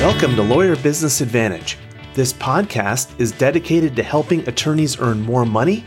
Welcome 0.00 0.36
to 0.36 0.42
Lawyer 0.42 0.76
Business 0.76 1.20
Advantage. 1.20 1.78
This 2.14 2.32
podcast 2.32 3.18
is 3.18 3.32
dedicated 3.32 3.96
to 3.96 4.04
helping 4.04 4.46
attorneys 4.48 5.00
earn 5.00 5.20
more 5.22 5.44
money, 5.44 5.84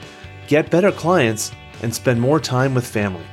get 0.47 0.69
better 0.69 0.91
clients, 0.91 1.53
and 1.83 1.95
spend 1.95 2.19
more 2.19 2.41
time 2.41 2.73
with 2.73 2.85
family. 2.85 3.23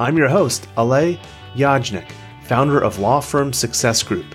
I'm 0.00 0.16
your 0.16 0.26
host, 0.26 0.66
Alay 0.76 1.20
Yajnik, 1.54 2.10
founder 2.42 2.80
of 2.80 2.98
Law 2.98 3.20
Firm 3.20 3.52
Success 3.52 4.02
Group. 4.02 4.26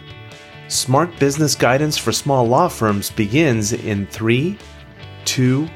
Smart 0.69 1.09
business 1.19 1.53
guidance 1.53 1.97
for 1.97 2.13
small 2.13 2.47
law 2.47 2.69
firms 2.69 3.11
begins 3.11 3.73
in 3.73 4.07
three, 4.07 4.57
two, 5.25 5.67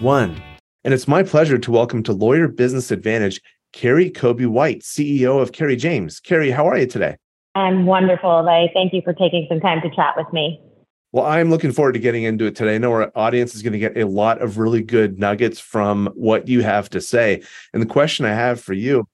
one. 0.00 0.42
And 0.84 0.92
it's 0.92 1.08
my 1.08 1.22
pleasure 1.22 1.56
to 1.56 1.70
welcome 1.70 2.02
to 2.02 2.12
Lawyer 2.12 2.48
Business 2.48 2.90
Advantage 2.90 3.40
Kerri 3.72 4.12
Coby 4.12 4.46
White, 4.46 4.82
CEO 4.82 5.40
of 5.40 5.52
Kerri 5.52 5.78
James. 5.78 6.20
Kerri, 6.20 6.52
how 6.52 6.68
are 6.68 6.76
you 6.76 6.86
today? 6.86 7.16
I'm 7.54 7.86
wonderful. 7.86 8.30
I 8.30 8.70
thank 8.72 8.92
you 8.92 9.02
for 9.02 9.12
taking 9.12 9.46
some 9.48 9.60
time 9.60 9.80
to 9.82 9.90
chat 9.90 10.14
with 10.16 10.32
me. 10.32 10.60
Well, 11.12 11.26
I'm 11.26 11.50
looking 11.50 11.72
forward 11.72 11.92
to 11.92 11.98
getting 11.98 12.22
into 12.22 12.44
it 12.44 12.54
today. 12.54 12.76
I 12.76 12.78
know 12.78 12.92
our 12.92 13.10
audience 13.16 13.56
is 13.56 13.62
going 13.62 13.72
to 13.72 13.80
get 13.80 13.96
a 13.96 14.06
lot 14.06 14.40
of 14.40 14.58
really 14.58 14.80
good 14.80 15.18
nuggets 15.18 15.58
from 15.58 16.08
what 16.14 16.46
you 16.46 16.62
have 16.62 16.88
to 16.90 17.00
say. 17.00 17.42
And 17.72 17.82
the 17.82 17.86
question 17.86 18.24
I 18.24 18.34
have 18.34 18.60
for 18.60 18.74
you 18.74 19.08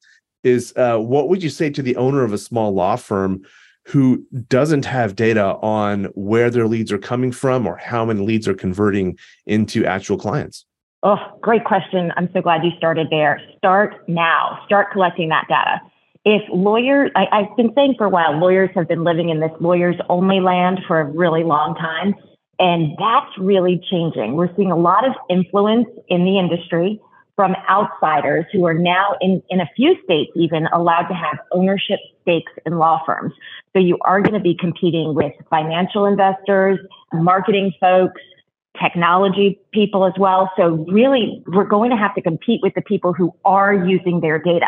is 0.44 0.74
uh, 0.77 0.98
what 0.98 1.30
would 1.30 1.42
you 1.42 1.48
say 1.48 1.70
to 1.70 1.82
the 1.82 1.96
owner 1.96 2.22
of 2.22 2.34
a 2.34 2.38
small 2.38 2.72
law 2.74 2.96
firm 2.96 3.42
who 3.86 4.27
doesn't 4.48 4.84
have 4.84 5.16
data 5.16 5.55
on 5.62 6.05
where 6.14 6.50
their 6.50 6.66
leads 6.66 6.92
are 6.92 6.98
coming 6.98 7.32
from 7.32 7.66
or 7.66 7.77
how 7.77 8.05
many 8.05 8.20
leads 8.20 8.46
are 8.46 8.55
converting 8.55 9.16
into 9.46 9.86
actual 9.86 10.18
clients? 10.18 10.66
Oh, 11.02 11.16
great 11.41 11.64
question. 11.64 12.12
I'm 12.16 12.28
so 12.34 12.42
glad 12.42 12.62
you 12.64 12.72
started 12.77 13.08
there. 13.10 13.41
Start 13.56 14.06
now, 14.06 14.60
start 14.66 14.92
collecting 14.92 15.30
that 15.30 15.46
data 15.48 15.80
if 16.26 16.42
lawyers, 16.52 17.12
I, 17.14 17.26
I've 17.30 17.56
been 17.56 17.72
saying 17.76 17.94
for 17.96 18.04
a 18.04 18.10
while, 18.10 18.36
lawyers 18.36 18.70
have 18.74 18.88
been 18.88 19.04
living 19.04 19.28
in 19.28 19.38
this 19.38 19.52
lawyers 19.60 19.94
only 20.08 20.40
land 20.40 20.80
for 20.86 21.00
a 21.00 21.04
really 21.04 21.44
long 21.44 21.76
time. 21.76 22.14
And 22.58 22.96
that's 22.98 23.30
really 23.38 23.80
changing. 23.91 24.34
We're 24.34 24.55
seeing 24.56 24.72
a 24.72 24.77
lot 24.77 25.06
of 25.06 25.12
influence 25.30 25.86
in 26.08 26.24
the 26.24 26.38
industry 26.38 27.00
from 27.36 27.55
outsiders 27.70 28.44
who 28.52 28.66
are 28.66 28.74
now 28.74 29.14
in, 29.20 29.41
in 29.50 29.60
a 29.60 29.70
few 29.77 29.94
states 30.02 30.33
even 30.34 30.66
allowed 30.72 31.06
to 31.08 31.14
have 31.14 31.38
ownership 31.52 32.00
stakes 32.22 32.50
in 32.64 32.78
law 32.78 33.00
firms. 33.06 33.33
So 33.72 33.78
you 33.78 33.96
are 34.00 34.20
going 34.20 34.34
to 34.34 34.40
be 34.40 34.56
competing 34.58 35.14
with 35.14 35.33
financial 35.48 36.06
investors, 36.06 36.80
marketing 37.12 37.72
folks, 37.78 38.20
technology 38.83 39.61
people 39.72 40.05
as 40.06 40.14
well. 40.18 40.50
So 40.56 40.86
really, 40.90 41.44
we're 41.46 41.64
going 41.64 41.90
to 41.90 41.96
have 41.96 42.14
to 42.16 42.22
compete 42.22 42.62
with 42.62 42.74
the 42.74 42.83
people 42.83 43.12
who 43.12 43.33
are 43.44 43.74
using 43.74 44.20
their 44.20 44.38
data. 44.40 44.66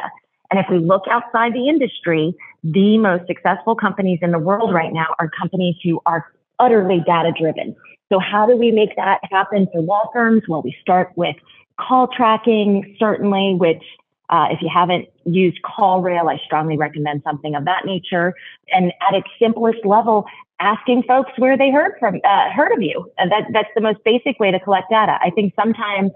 And 0.50 0.58
if 0.58 0.66
we 0.70 0.78
look 0.78 1.02
outside 1.10 1.52
the 1.52 1.68
industry, 1.68 2.34
the 2.64 2.98
most 2.98 3.26
successful 3.26 3.74
companies 3.74 4.18
in 4.22 4.30
the 4.30 4.38
world 4.38 4.72
right 4.72 4.92
now 4.92 5.14
are 5.18 5.28
companies 5.28 5.76
who 5.84 6.00
are 6.06 6.26
utterly 6.58 7.02
data 7.06 7.32
driven. 7.38 7.76
So 8.10 8.18
how 8.18 8.46
do 8.46 8.56
we 8.56 8.70
make 8.70 8.96
that 8.96 9.20
happen 9.30 9.68
for 9.72 9.82
law 9.82 10.10
firms? 10.12 10.42
Well, 10.48 10.62
we 10.62 10.74
start 10.80 11.12
with 11.16 11.36
call 11.78 12.08
tracking, 12.08 12.96
certainly, 12.98 13.54
which 13.54 13.82
uh, 14.30 14.46
if 14.50 14.60
you 14.60 14.68
haven't 14.72 15.06
used 15.24 15.58
CallRail, 15.62 16.30
I 16.30 16.38
strongly 16.44 16.76
recommend 16.76 17.22
something 17.22 17.54
of 17.54 17.64
that 17.64 17.84
nature. 17.84 18.34
And 18.72 18.92
at 19.08 19.14
its 19.14 19.28
simplest 19.38 19.84
level, 19.84 20.26
asking 20.60 21.04
folks 21.04 21.30
where 21.38 21.56
they 21.56 21.70
heard 21.70 21.92
from 21.98 22.20
uh, 22.24 22.50
heard 22.50 22.72
of 22.72 22.82
you. 22.82 23.10
And 23.18 23.30
that 23.30 23.44
that's 23.52 23.68
the 23.74 23.80
most 23.80 23.98
basic 24.04 24.38
way 24.40 24.50
to 24.50 24.60
collect 24.60 24.90
data. 24.90 25.18
I 25.22 25.30
think 25.30 25.54
sometimes 25.54 26.10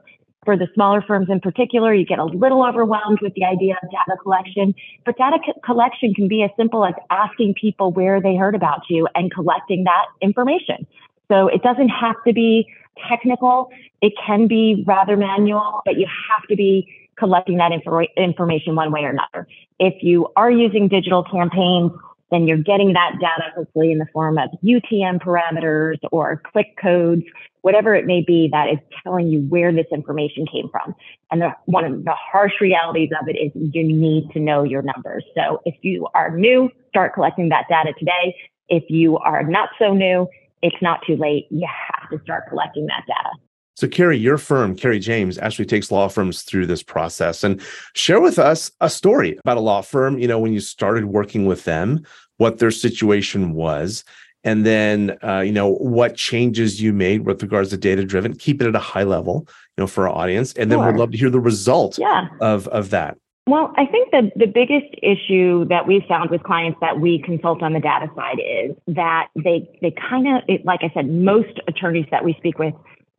for 0.44 0.56
the 0.56 0.66
smaller 0.74 1.02
firms 1.02 1.28
in 1.30 1.40
particular, 1.40 1.94
you 1.94 2.04
get 2.04 2.18
a 2.18 2.24
little 2.24 2.66
overwhelmed 2.66 3.20
with 3.22 3.34
the 3.34 3.44
idea 3.44 3.74
of 3.82 3.90
data 3.90 4.18
collection, 4.22 4.74
but 5.04 5.16
data 5.16 5.38
co- 5.44 5.60
collection 5.64 6.14
can 6.14 6.28
be 6.28 6.42
as 6.42 6.50
simple 6.56 6.84
as 6.84 6.94
asking 7.10 7.54
people 7.54 7.92
where 7.92 8.20
they 8.20 8.34
heard 8.34 8.54
about 8.54 8.82
you 8.88 9.06
and 9.14 9.32
collecting 9.32 9.84
that 9.84 10.06
information. 10.20 10.86
So 11.30 11.46
it 11.46 11.62
doesn't 11.62 11.88
have 11.88 12.16
to 12.26 12.32
be 12.32 12.66
technical. 13.08 13.70
It 14.00 14.12
can 14.24 14.48
be 14.48 14.84
rather 14.86 15.16
manual, 15.16 15.80
but 15.84 15.96
you 15.96 16.06
have 16.06 16.46
to 16.48 16.56
be 16.56 16.88
collecting 17.16 17.58
that 17.58 17.70
infor- 17.72 18.08
information 18.16 18.74
one 18.74 18.90
way 18.90 19.02
or 19.02 19.10
another. 19.10 19.46
If 19.78 20.02
you 20.02 20.28
are 20.36 20.50
using 20.50 20.88
digital 20.88 21.22
campaigns, 21.22 21.92
then 22.32 22.48
you're 22.48 22.56
getting 22.56 22.94
that 22.94 23.12
data 23.20 23.52
hopefully 23.54 23.92
in 23.92 23.98
the 23.98 24.06
form 24.12 24.38
of 24.38 24.50
UTM 24.64 25.22
parameters 25.22 25.98
or 26.10 26.42
click 26.50 26.76
codes, 26.80 27.22
whatever 27.62 27.94
it 27.94 28.06
may 28.06 28.22
be 28.24 28.48
that 28.52 28.68
is 28.68 28.78
telling 29.02 29.28
you 29.28 29.40
where 29.48 29.72
this 29.72 29.86
information 29.92 30.46
came 30.46 30.68
from. 30.68 30.94
And 31.30 31.40
the, 31.40 31.50
one 31.64 31.84
of 31.84 32.04
the 32.04 32.14
harsh 32.14 32.52
realities 32.60 33.10
of 33.20 33.28
it 33.28 33.36
is 33.36 33.50
you 33.54 33.84
need 33.84 34.30
to 34.32 34.40
know 34.40 34.62
your 34.62 34.82
numbers. 34.82 35.24
So 35.34 35.60
if 35.64 35.74
you 35.82 36.06
are 36.14 36.36
new, 36.36 36.70
start 36.90 37.14
collecting 37.14 37.48
that 37.48 37.64
data 37.68 37.92
today. 37.98 38.36
If 38.68 38.84
you 38.88 39.18
are 39.18 39.42
not 39.42 39.70
so 39.78 39.94
new, 39.94 40.28
it's 40.62 40.76
not 40.80 41.00
too 41.06 41.16
late. 41.16 41.46
You 41.50 41.66
have 41.66 42.10
to 42.10 42.22
start 42.22 42.44
collecting 42.48 42.86
that 42.86 43.04
data. 43.06 43.30
So, 43.74 43.88
Kerri, 43.88 44.20
your 44.20 44.38
firm, 44.38 44.76
Kerri 44.76 45.00
James, 45.00 45.38
actually 45.38 45.64
takes 45.64 45.90
law 45.90 46.06
firms 46.06 46.42
through 46.42 46.66
this 46.66 46.82
process 46.82 47.42
and 47.42 47.60
share 47.94 48.20
with 48.20 48.38
us 48.38 48.70
a 48.80 48.90
story 48.90 49.38
about 49.38 49.56
a 49.56 49.60
law 49.60 49.80
firm. 49.80 50.18
You 50.18 50.28
know, 50.28 50.38
when 50.38 50.52
you 50.52 50.60
started 50.60 51.06
working 51.06 51.46
with 51.46 51.64
them, 51.64 52.04
what 52.36 52.58
their 52.58 52.70
situation 52.70 53.54
was, 53.54 54.04
and 54.44 54.66
then 54.66 55.16
uh, 55.22 55.40
you 55.40 55.52
know 55.52 55.74
what 55.74 56.16
changes 56.16 56.80
you 56.80 56.92
made 56.92 57.26
with 57.26 57.42
regards 57.42 57.70
to 57.70 57.76
data 57.76 58.04
driven. 58.04 58.34
Keep 58.34 58.62
it 58.62 58.68
at 58.68 58.74
a 58.74 58.80
high 58.80 59.04
level, 59.04 59.46
you 59.76 59.82
know, 59.82 59.86
for 59.86 60.08
our 60.08 60.14
audience, 60.14 60.52
and 60.54 60.70
then 60.70 60.78
sure. 60.78 60.92
we'd 60.92 60.98
love 60.98 61.12
to 61.12 61.18
hear 61.18 61.30
the 61.30 61.40
result 61.40 61.98
yeah. 61.98 62.28
of 62.40 62.68
of 62.68 62.90
that. 62.90 63.18
Well, 63.46 63.72
I 63.76 63.86
think 63.86 64.12
that 64.12 64.32
the 64.36 64.46
biggest 64.46 64.94
issue 65.02 65.64
that 65.64 65.86
we've 65.86 66.04
found 66.04 66.30
with 66.30 66.44
clients 66.44 66.78
that 66.80 67.00
we 67.00 67.20
consult 67.20 67.60
on 67.62 67.72
the 67.72 67.80
data 67.80 68.08
side 68.14 68.38
is 68.38 68.76
that 68.86 69.28
they 69.34 69.68
they 69.80 69.90
kind 69.90 70.28
of 70.28 70.64
like 70.64 70.80
I 70.82 70.92
said, 70.94 71.10
most 71.10 71.60
attorneys 71.66 72.06
that 72.10 72.24
we 72.24 72.34
speak 72.34 72.58
with 72.58 72.74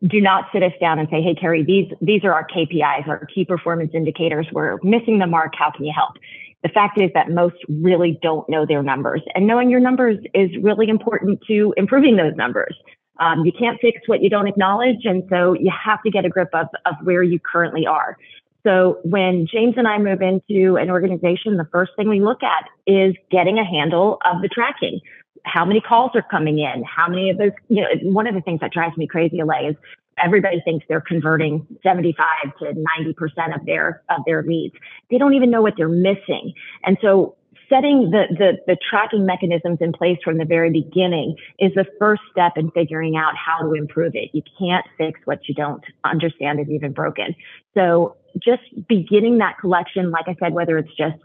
do 0.07 0.19
not 0.19 0.45
sit 0.51 0.63
us 0.63 0.73
down 0.79 0.99
and 0.99 1.07
say, 1.09 1.21
"Hey, 1.21 1.35
Kerri, 1.35 1.65
these 1.65 1.91
these 2.01 2.23
are 2.23 2.33
our 2.33 2.47
KPIs, 2.47 3.07
our 3.07 3.25
key 3.25 3.45
performance 3.45 3.91
indicators. 3.93 4.47
We're 4.51 4.77
missing 4.83 5.19
the 5.19 5.27
mark. 5.27 5.53
How 5.57 5.71
can 5.71 5.85
you 5.85 5.93
help?" 5.93 6.15
The 6.63 6.69
fact 6.69 6.99
is 6.99 7.11
that 7.13 7.29
most 7.29 7.55
really 7.67 8.17
don't 8.21 8.47
know 8.49 8.65
their 8.65 8.81
numbers, 8.81 9.21
and 9.35 9.45
knowing 9.45 9.69
your 9.69 9.79
numbers 9.79 10.17
is 10.33 10.49
really 10.61 10.89
important 10.89 11.41
to 11.47 11.73
improving 11.77 12.15
those 12.15 12.35
numbers. 12.35 12.75
Um, 13.19 13.45
you 13.45 13.51
can't 13.51 13.77
fix 13.79 14.01
what 14.07 14.21
you 14.23 14.29
don't 14.29 14.47
acknowledge, 14.47 15.03
and 15.03 15.23
so 15.29 15.53
you 15.53 15.71
have 15.71 16.01
to 16.03 16.09
get 16.09 16.25
a 16.25 16.29
grip 16.29 16.49
of 16.53 16.67
of 16.85 16.95
where 17.03 17.23
you 17.23 17.39
currently 17.39 17.85
are. 17.85 18.17
So 18.65 18.99
when 19.03 19.45
James 19.51 19.73
and 19.75 19.87
I 19.87 19.97
move 19.97 20.21
into 20.21 20.77
an 20.77 20.89
organization, 20.89 21.57
the 21.57 21.67
first 21.69 21.91
thing 21.97 22.07
we 22.07 22.21
look 22.21 22.41
at 22.43 22.69
is 22.87 23.13
getting 23.29 23.59
a 23.59 23.65
handle 23.65 24.19
of 24.23 24.41
the 24.41 24.47
tracking 24.47 25.01
how 25.45 25.65
many 25.65 25.81
calls 25.81 26.11
are 26.15 26.21
coming 26.21 26.59
in, 26.59 26.83
how 26.83 27.07
many 27.07 27.29
of 27.29 27.37
those, 27.37 27.51
you 27.67 27.81
know, 27.81 27.87
one 28.03 28.27
of 28.27 28.35
the 28.35 28.41
things 28.41 28.59
that 28.61 28.71
drives 28.71 28.95
me 28.97 29.07
crazy, 29.07 29.41
LA, 29.43 29.69
is 29.69 29.75
everybody 30.23 30.61
thinks 30.65 30.85
they're 30.87 31.01
converting 31.01 31.65
75 31.83 32.57
to 32.59 32.65
90% 32.65 33.55
of 33.55 33.65
their, 33.65 34.03
of 34.09 34.21
their 34.25 34.43
leads. 34.43 34.75
They 35.09 35.17
don't 35.17 35.33
even 35.33 35.49
know 35.49 35.61
what 35.61 35.73
they're 35.77 35.87
missing. 35.87 36.53
And 36.83 36.97
so 37.01 37.35
setting 37.69 38.11
the, 38.11 38.25
the, 38.29 38.57
the 38.67 38.77
tracking 38.89 39.25
mechanisms 39.25 39.79
in 39.81 39.93
place 39.93 40.17
from 40.23 40.37
the 40.37 40.45
very 40.45 40.69
beginning 40.69 41.35
is 41.59 41.71
the 41.75 41.85
first 41.99 42.21
step 42.31 42.53
in 42.55 42.69
figuring 42.71 43.15
out 43.15 43.33
how 43.35 43.65
to 43.65 43.73
improve 43.73 44.13
it. 44.15 44.29
You 44.33 44.43
can't 44.59 44.85
fix 44.97 45.19
what 45.25 45.47
you 45.47 45.55
don't 45.55 45.83
understand 46.03 46.59
is 46.59 46.67
even 46.69 46.93
broken. 46.93 47.35
So 47.73 48.15
just 48.39 48.61
beginning 48.87 49.37
that 49.39 49.57
collection, 49.59 50.11
like 50.11 50.25
I 50.27 50.35
said, 50.39 50.53
whether 50.53 50.77
it's 50.77 50.93
just 50.95 51.17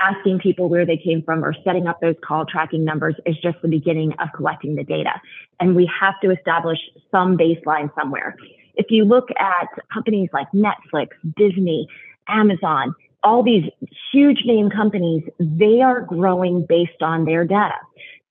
asking 0.00 0.38
people 0.40 0.68
where 0.68 0.84
they 0.86 0.96
came 0.96 1.22
from 1.22 1.44
or 1.44 1.54
setting 1.64 1.86
up 1.86 2.00
those 2.00 2.16
call 2.24 2.44
tracking 2.46 2.84
numbers 2.84 3.14
is 3.26 3.36
just 3.42 3.60
the 3.62 3.68
beginning 3.68 4.12
of 4.20 4.28
collecting 4.34 4.76
the 4.76 4.84
data. 4.84 5.20
And 5.60 5.74
we 5.76 5.90
have 6.00 6.14
to 6.22 6.30
establish 6.30 6.78
some 7.10 7.36
baseline 7.36 7.94
somewhere. 7.94 8.36
If 8.76 8.86
you 8.90 9.04
look 9.04 9.28
at 9.38 9.68
companies 9.92 10.30
like 10.32 10.48
Netflix, 10.52 11.10
Disney, 11.36 11.88
Amazon, 12.28 12.94
all 13.22 13.42
these 13.42 13.64
huge 14.12 14.44
name 14.44 14.68
companies, 14.70 15.22
they 15.38 15.80
are 15.80 16.02
growing 16.02 16.66
based 16.66 17.00
on 17.00 17.24
their 17.24 17.44
data. 17.44 17.76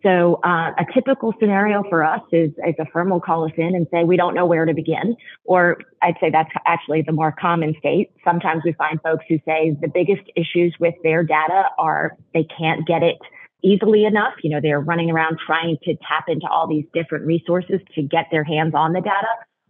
So 0.04 0.42
uh, 0.44 0.72
a 0.78 0.86
typical 0.94 1.34
scenario 1.40 1.84
for 1.90 2.04
us 2.04 2.22
is, 2.34 2.52
is 2.68 2.76
a 2.78 2.86
firm 2.92 3.10
will 3.10 3.22
call 3.22 3.46
us 3.46 3.54
in 3.58 3.74
and 3.74 3.88
say, 3.90 4.04
we 4.04 4.18
don't 4.18 4.36
know 4.36 4.46
where 4.46 4.66
to 4.66 4.74
begin. 4.74 5.16
Or 5.46 5.78
I'd 6.02 6.18
say 6.20 6.30
that's 6.30 6.52
actually 6.66 7.04
the 7.04 7.14
more 7.14 7.32
common 7.32 7.74
state. 7.80 8.12
Sometimes 8.26 8.64
we 8.66 8.74
find 8.74 9.02
folks 9.02 9.24
who 9.30 9.40
say 9.46 9.78
the 9.82 9.88
biggest 9.88 10.24
issues 10.36 10.76
with 10.78 10.94
their 11.04 11.24
data 11.24 11.70
are 11.80 12.18
they 12.34 12.44
can't 12.44 12.86
get 12.86 13.02
it 13.02 13.18
easily 13.64 14.04
enough. 14.04 14.34
You 14.44 14.50
know, 14.50 14.60
they're 14.62 14.82
running 14.82 15.10
around 15.10 15.40
trying 15.46 15.78
to 15.84 15.96
tap 15.96 16.26
into 16.28 16.48
all 16.48 16.68
these 16.68 16.86
different 16.94 17.26
resources 17.26 17.80
to 17.96 18.02
get 18.02 18.28
their 18.30 18.44
hands 18.44 18.74
on 18.76 18.92
the 18.92 19.00
data. 19.00 19.28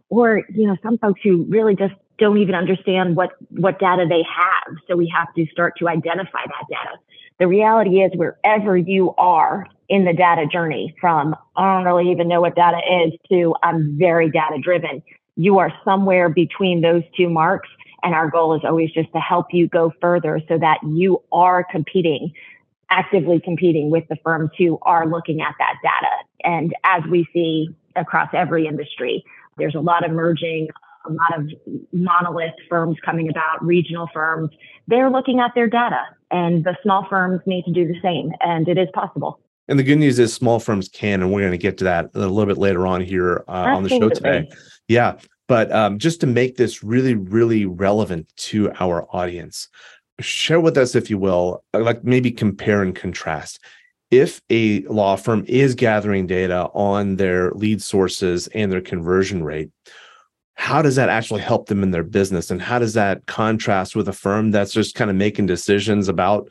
Or, 0.08 0.42
you 0.52 0.66
know, 0.66 0.76
some 0.82 0.98
folks 0.98 1.20
who 1.22 1.46
really 1.48 1.76
just 1.76 1.94
don't 2.18 2.38
even 2.38 2.56
understand 2.56 3.14
what, 3.14 3.30
what 3.50 3.78
data 3.78 4.04
they 4.08 4.22
have. 4.22 4.76
So 4.88 4.96
we 4.96 5.12
have 5.14 5.32
to 5.34 5.46
start 5.52 5.74
to 5.78 5.88
identify 5.88 6.42
that 6.44 6.66
data. 6.68 6.98
The 7.38 7.48
reality 7.48 8.00
is 8.00 8.12
wherever 8.14 8.76
you 8.76 9.14
are 9.16 9.66
in 9.88 10.04
the 10.04 10.12
data 10.12 10.46
journey 10.46 10.94
from 11.00 11.34
I 11.56 11.74
don't 11.74 11.84
really 11.84 12.10
even 12.10 12.28
know 12.28 12.40
what 12.40 12.54
data 12.54 12.78
is 13.04 13.12
to 13.30 13.54
I'm 13.62 13.98
very 13.98 14.30
data 14.30 14.58
driven. 14.62 15.02
You 15.36 15.58
are 15.58 15.72
somewhere 15.84 16.28
between 16.28 16.80
those 16.80 17.02
two 17.16 17.28
marks. 17.28 17.68
And 18.02 18.14
our 18.14 18.28
goal 18.28 18.54
is 18.54 18.60
always 18.64 18.90
just 18.92 19.10
to 19.12 19.18
help 19.18 19.46
you 19.52 19.66
go 19.66 19.90
further 19.98 20.40
so 20.46 20.58
that 20.58 20.78
you 20.84 21.22
are 21.32 21.64
competing 21.64 22.34
actively 22.90 23.40
competing 23.40 23.90
with 23.90 24.04
the 24.08 24.16
firms 24.22 24.50
who 24.58 24.78
are 24.82 25.06
looking 25.06 25.40
at 25.40 25.54
that 25.58 25.74
data. 25.82 26.12
And 26.44 26.74
as 26.84 27.02
we 27.10 27.26
see 27.32 27.68
across 27.96 28.28
every 28.32 28.66
industry, 28.66 29.24
there's 29.56 29.74
a 29.74 29.80
lot 29.80 30.04
of 30.04 30.12
merging, 30.12 30.68
a 31.06 31.12
lot 31.12 31.38
of 31.38 31.50
monolith 31.92 32.54
firms 32.68 32.96
coming 33.04 33.28
about, 33.28 33.64
regional 33.64 34.08
firms. 34.12 34.50
They're 34.86 35.10
looking 35.10 35.40
at 35.40 35.52
their 35.54 35.68
data, 35.68 36.02
and 36.34 36.64
the 36.64 36.76
small 36.82 37.06
firms 37.08 37.40
need 37.46 37.64
to 37.64 37.72
do 37.72 37.86
the 37.86 37.98
same, 38.02 38.32
and 38.40 38.68
it 38.68 38.76
is 38.76 38.88
possible. 38.92 39.40
And 39.68 39.78
the 39.78 39.84
good 39.84 39.98
news 39.98 40.18
is 40.18 40.34
small 40.34 40.58
firms 40.58 40.88
can, 40.88 41.22
and 41.22 41.32
we're 41.32 41.40
going 41.40 41.52
to 41.52 41.58
get 41.58 41.78
to 41.78 41.84
that 41.84 42.10
a 42.14 42.18
little 42.18 42.46
bit 42.46 42.58
later 42.58 42.86
on 42.86 43.00
here 43.00 43.44
uh, 43.48 43.52
on 43.76 43.84
the 43.84 43.88
show 43.88 44.08
today. 44.10 44.50
Yeah. 44.88 45.16
But 45.46 45.70
um, 45.72 45.98
just 45.98 46.20
to 46.20 46.26
make 46.26 46.56
this 46.56 46.82
really, 46.82 47.14
really 47.14 47.66
relevant 47.66 48.34
to 48.36 48.72
our 48.80 49.06
audience, 49.14 49.68
share 50.20 50.60
with 50.60 50.76
us, 50.76 50.94
if 50.94 51.08
you 51.08 51.18
will, 51.18 51.62
like 51.72 52.02
maybe 52.02 52.30
compare 52.30 52.82
and 52.82 52.94
contrast. 52.96 53.60
If 54.10 54.40
a 54.50 54.80
law 54.82 55.16
firm 55.16 55.44
is 55.46 55.74
gathering 55.74 56.26
data 56.26 56.68
on 56.74 57.16
their 57.16 57.52
lead 57.52 57.82
sources 57.82 58.48
and 58.48 58.70
their 58.70 58.80
conversion 58.80 59.44
rate, 59.44 59.70
how 60.54 60.82
does 60.82 60.96
that 60.96 61.08
actually 61.08 61.40
help 61.40 61.66
them 61.66 61.82
in 61.82 61.90
their 61.90 62.04
business? 62.04 62.50
And 62.50 62.62
how 62.62 62.78
does 62.78 62.94
that 62.94 63.26
contrast 63.26 63.96
with 63.96 64.08
a 64.08 64.12
firm 64.12 64.50
that's 64.50 64.72
just 64.72 64.94
kind 64.94 65.10
of 65.10 65.16
making 65.16 65.46
decisions 65.46 66.08
about 66.08 66.48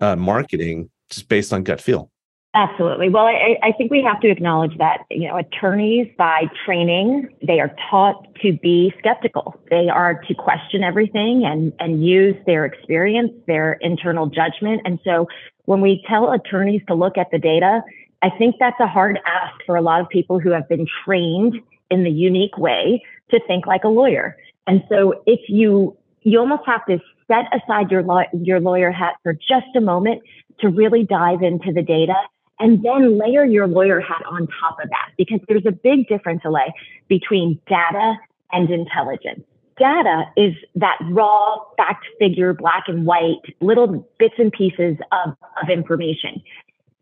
uh, 0.00 0.16
marketing 0.16 0.90
just 1.10 1.28
based 1.28 1.52
on 1.52 1.62
gut 1.62 1.80
feel? 1.80 2.10
Absolutely. 2.56 3.08
Well, 3.08 3.26
I, 3.26 3.56
I, 3.64 3.72
think 3.72 3.90
we 3.90 4.00
have 4.04 4.20
to 4.20 4.30
acknowledge 4.30 4.78
that, 4.78 4.98
you 5.10 5.26
know, 5.26 5.36
attorneys 5.36 6.06
by 6.16 6.44
training, 6.64 7.28
they 7.44 7.58
are 7.58 7.74
taught 7.90 8.32
to 8.42 8.52
be 8.52 8.94
skeptical. 9.00 9.60
They 9.70 9.88
are 9.88 10.22
to 10.28 10.34
question 10.34 10.84
everything 10.84 11.44
and, 11.44 11.72
and 11.80 12.06
use 12.06 12.36
their 12.46 12.64
experience, 12.64 13.32
their 13.48 13.72
internal 13.80 14.26
judgment. 14.26 14.82
And 14.84 15.00
so 15.04 15.26
when 15.64 15.80
we 15.80 16.04
tell 16.08 16.30
attorneys 16.30 16.82
to 16.86 16.94
look 16.94 17.18
at 17.18 17.26
the 17.32 17.40
data, 17.40 17.82
I 18.22 18.30
think 18.30 18.54
that's 18.60 18.78
a 18.78 18.86
hard 18.86 19.18
ask 19.26 19.54
for 19.66 19.74
a 19.74 19.82
lot 19.82 20.00
of 20.00 20.08
people 20.08 20.38
who 20.38 20.50
have 20.50 20.68
been 20.68 20.86
trained 21.04 21.56
in 21.90 22.04
the 22.04 22.10
unique 22.10 22.56
way 22.56 23.02
to 23.30 23.40
think 23.46 23.66
like 23.66 23.84
a 23.84 23.88
lawyer. 23.88 24.36
And 24.66 24.82
so 24.88 25.22
if 25.26 25.40
you, 25.48 25.96
you 26.22 26.38
almost 26.38 26.62
have 26.66 26.84
to 26.86 26.98
set 27.28 27.44
aside 27.52 27.90
your 27.90 28.02
law, 28.02 28.22
your 28.32 28.60
lawyer 28.60 28.90
hat 28.90 29.14
for 29.22 29.32
just 29.32 29.74
a 29.76 29.80
moment 29.80 30.22
to 30.60 30.68
really 30.68 31.04
dive 31.04 31.42
into 31.42 31.72
the 31.72 31.82
data 31.82 32.14
and 32.60 32.84
then 32.84 33.18
layer 33.18 33.44
your 33.44 33.66
lawyer 33.66 34.00
hat 34.00 34.22
on 34.30 34.46
top 34.60 34.78
of 34.82 34.88
that 34.90 35.10
because 35.18 35.40
there's 35.48 35.66
a 35.66 35.72
big 35.72 36.06
difference, 36.08 36.42
Alay, 36.44 36.70
between 37.08 37.60
data 37.66 38.14
and 38.52 38.70
intelligence. 38.70 39.42
Data 39.76 40.24
is 40.36 40.54
that 40.76 40.96
raw 41.10 41.56
fact 41.76 42.06
figure, 42.20 42.54
black 42.54 42.84
and 42.86 43.04
white, 43.04 43.40
little 43.60 44.08
bits 44.18 44.34
and 44.38 44.52
pieces 44.52 44.96
of, 45.10 45.34
of 45.60 45.68
information. 45.68 46.40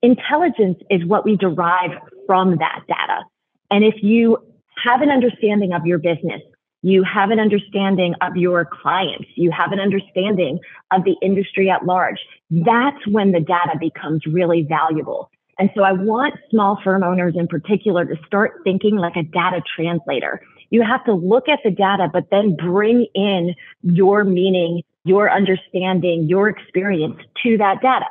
Intelligence 0.01 0.79
is 0.91 1.05
what 1.05 1.25
we 1.25 1.37
derive 1.37 1.91
from 2.27 2.57
that 2.57 2.81
data. 2.89 3.25
And 3.71 3.85
if 3.85 4.03
you 4.03 4.39
have 4.82 5.02
an 5.02 5.11
understanding 5.11 5.73
of 5.73 5.87
your 5.87 5.99
business, 5.99 6.43
you 6.82 7.05
have 7.05 7.31
an 7.31 7.38
understanding 7.38 8.14
of 8.20 8.37
your 8.37 8.64
clients, 8.64 9.29
you 9.37 9.50
have 9.50 9.73
an 9.73 9.79
understanding 9.79 10.58
of 10.90 11.05
the 11.05 11.14
industry 11.23 11.70
at 11.70 11.84
large, 11.84 12.19
that's 12.50 13.06
when 13.06 13.32
the 13.32 13.40
data 13.40 13.76
becomes 13.79 14.26
really 14.26 14.62
valuable. 14.62 15.31
And 15.58 15.70
so 15.76 15.82
I 15.82 15.93
want 15.93 16.34
small 16.50 16.79
firm 16.82 17.05
owners 17.05 17.34
in 17.37 17.46
particular 17.46 18.05
to 18.05 18.17
start 18.26 18.61
thinking 18.64 18.96
like 18.96 19.17
a 19.17 19.23
data 19.23 19.62
translator. 19.76 20.40
You 20.70 20.82
have 20.82 21.05
to 21.05 21.12
look 21.12 21.49
at 21.49 21.61
the 21.62 21.70
data, 21.70 22.08
but 22.12 22.31
then 22.31 22.56
bring 22.56 23.06
in 23.14 23.55
your 23.82 24.25
meaning, 24.25 24.82
your 25.04 25.31
understanding, 25.31 26.28
your 26.28 26.49
experience 26.49 27.16
to 27.43 27.58
that 27.58 27.81
data. 27.82 28.06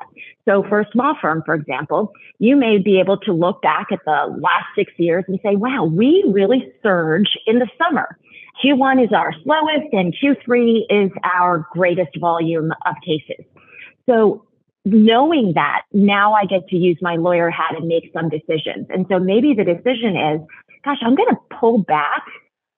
So 0.45 0.63
for 0.67 0.81
a 0.81 0.91
small 0.91 1.15
firm, 1.21 1.41
for 1.45 1.53
example, 1.53 2.11
you 2.39 2.55
may 2.55 2.77
be 2.79 2.99
able 2.99 3.17
to 3.19 3.31
look 3.33 3.61
back 3.61 3.87
at 3.91 3.99
the 4.05 4.35
last 4.39 4.65
six 4.75 4.91
years 4.97 5.23
and 5.27 5.39
say, 5.43 5.55
wow, 5.55 5.85
we 5.85 6.23
really 6.27 6.71
surge 6.83 7.37
in 7.47 7.59
the 7.59 7.67
summer. 7.77 8.17
Q1 8.63 9.05
is 9.05 9.13
our 9.13 9.33
slowest 9.43 9.93
and 9.93 10.13
Q3 10.13 10.81
is 10.89 11.11
our 11.23 11.65
greatest 11.71 12.17
volume 12.19 12.71
of 12.85 12.95
cases. 13.05 13.45
So 14.09 14.45
knowing 14.83 15.53
that 15.53 15.83
now 15.93 16.33
I 16.33 16.45
get 16.45 16.67
to 16.69 16.75
use 16.75 16.97
my 17.01 17.15
lawyer 17.15 17.49
hat 17.49 17.75
and 17.77 17.87
make 17.87 18.11
some 18.13 18.29
decisions. 18.29 18.87
And 18.89 19.05
so 19.09 19.19
maybe 19.19 19.53
the 19.53 19.63
decision 19.63 20.17
is, 20.17 20.41
gosh, 20.83 20.97
I'm 21.01 21.15
going 21.15 21.29
to 21.29 21.39
pull 21.59 21.77
back 21.77 22.23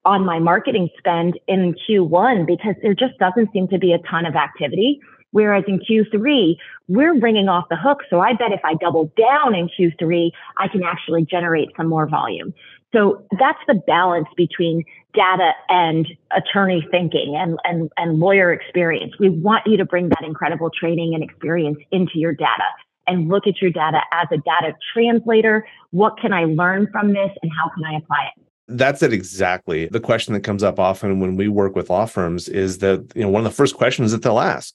on 0.05 0.25
my 0.25 0.39
marketing 0.39 0.89
spend 0.97 1.39
in 1.47 1.75
Q1 1.87 2.45
because 2.45 2.75
there 2.81 2.93
just 2.93 3.17
doesn't 3.19 3.51
seem 3.53 3.67
to 3.69 3.77
be 3.77 3.93
a 3.93 3.99
ton 4.09 4.25
of 4.25 4.35
activity. 4.35 4.99
Whereas 5.31 5.63
in 5.67 5.79
Q3, 5.79 6.55
we're 6.87 7.19
bringing 7.19 7.49
off 7.49 7.65
the 7.69 7.75
hook. 7.75 7.99
So 8.09 8.19
I 8.19 8.33
bet 8.33 8.51
if 8.51 8.61
I 8.63 8.75
double 8.75 9.11
down 9.17 9.55
in 9.55 9.67
Q3, 9.67 10.31
I 10.57 10.67
can 10.67 10.83
actually 10.83 11.25
generate 11.25 11.69
some 11.75 11.87
more 11.87 12.07
volume. 12.07 12.53
So 12.93 13.25
that's 13.39 13.59
the 13.67 13.73
balance 13.87 14.27
between 14.37 14.83
data 15.15 15.51
and 15.69 16.07
attorney 16.35 16.85
thinking 16.91 17.35
and, 17.35 17.57
and, 17.63 17.89
and 17.97 18.19
lawyer 18.19 18.53
experience. 18.53 19.13
We 19.19 19.29
want 19.29 19.63
you 19.65 19.77
to 19.77 19.85
bring 19.85 20.09
that 20.09 20.23
incredible 20.23 20.69
training 20.69 21.15
and 21.15 21.23
experience 21.23 21.79
into 21.91 22.13
your 22.19 22.33
data 22.33 22.69
and 23.07 23.27
look 23.27 23.47
at 23.47 23.61
your 23.61 23.71
data 23.71 24.01
as 24.11 24.27
a 24.31 24.37
data 24.37 24.75
translator. 24.93 25.65
What 25.89 26.19
can 26.19 26.31
I 26.31 26.45
learn 26.45 26.87
from 26.91 27.09
this 27.09 27.31
and 27.41 27.51
how 27.51 27.71
can 27.73 27.83
I 27.83 27.97
apply 27.97 28.29
it? 28.35 28.42
That's 28.67 29.03
it 29.03 29.11
exactly. 29.11 29.87
The 29.87 29.99
question 29.99 30.33
that 30.33 30.41
comes 30.41 30.63
up 30.63 30.79
often 30.79 31.19
when 31.19 31.35
we 31.35 31.47
work 31.47 31.75
with 31.75 31.89
law 31.89 32.05
firms 32.05 32.47
is 32.47 32.77
that, 32.79 33.11
you 33.15 33.21
know, 33.21 33.29
one 33.29 33.45
of 33.45 33.51
the 33.51 33.55
first 33.55 33.75
questions 33.75 34.11
that 34.11 34.21
they'll 34.21 34.39
ask 34.39 34.73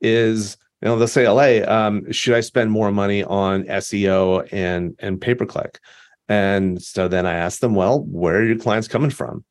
is, 0.00 0.56
you 0.82 0.88
know, 0.88 0.98
they'll 0.98 1.08
say, 1.08 1.26
LA, 1.26 1.66
um, 1.66 2.10
should 2.12 2.34
I 2.34 2.40
spend 2.40 2.70
more 2.70 2.92
money 2.92 3.24
on 3.24 3.64
SEO 3.64 4.46
and 4.52 4.94
and 4.98 5.20
pay 5.20 5.34
per 5.34 5.46
click? 5.46 5.78
And 6.28 6.80
so 6.80 7.08
then 7.08 7.26
I 7.26 7.34
ask 7.34 7.60
them, 7.60 7.74
well, 7.74 8.04
where 8.04 8.36
are 8.36 8.44
your 8.44 8.58
clients 8.58 8.88
coming 8.88 9.10
from? 9.10 9.44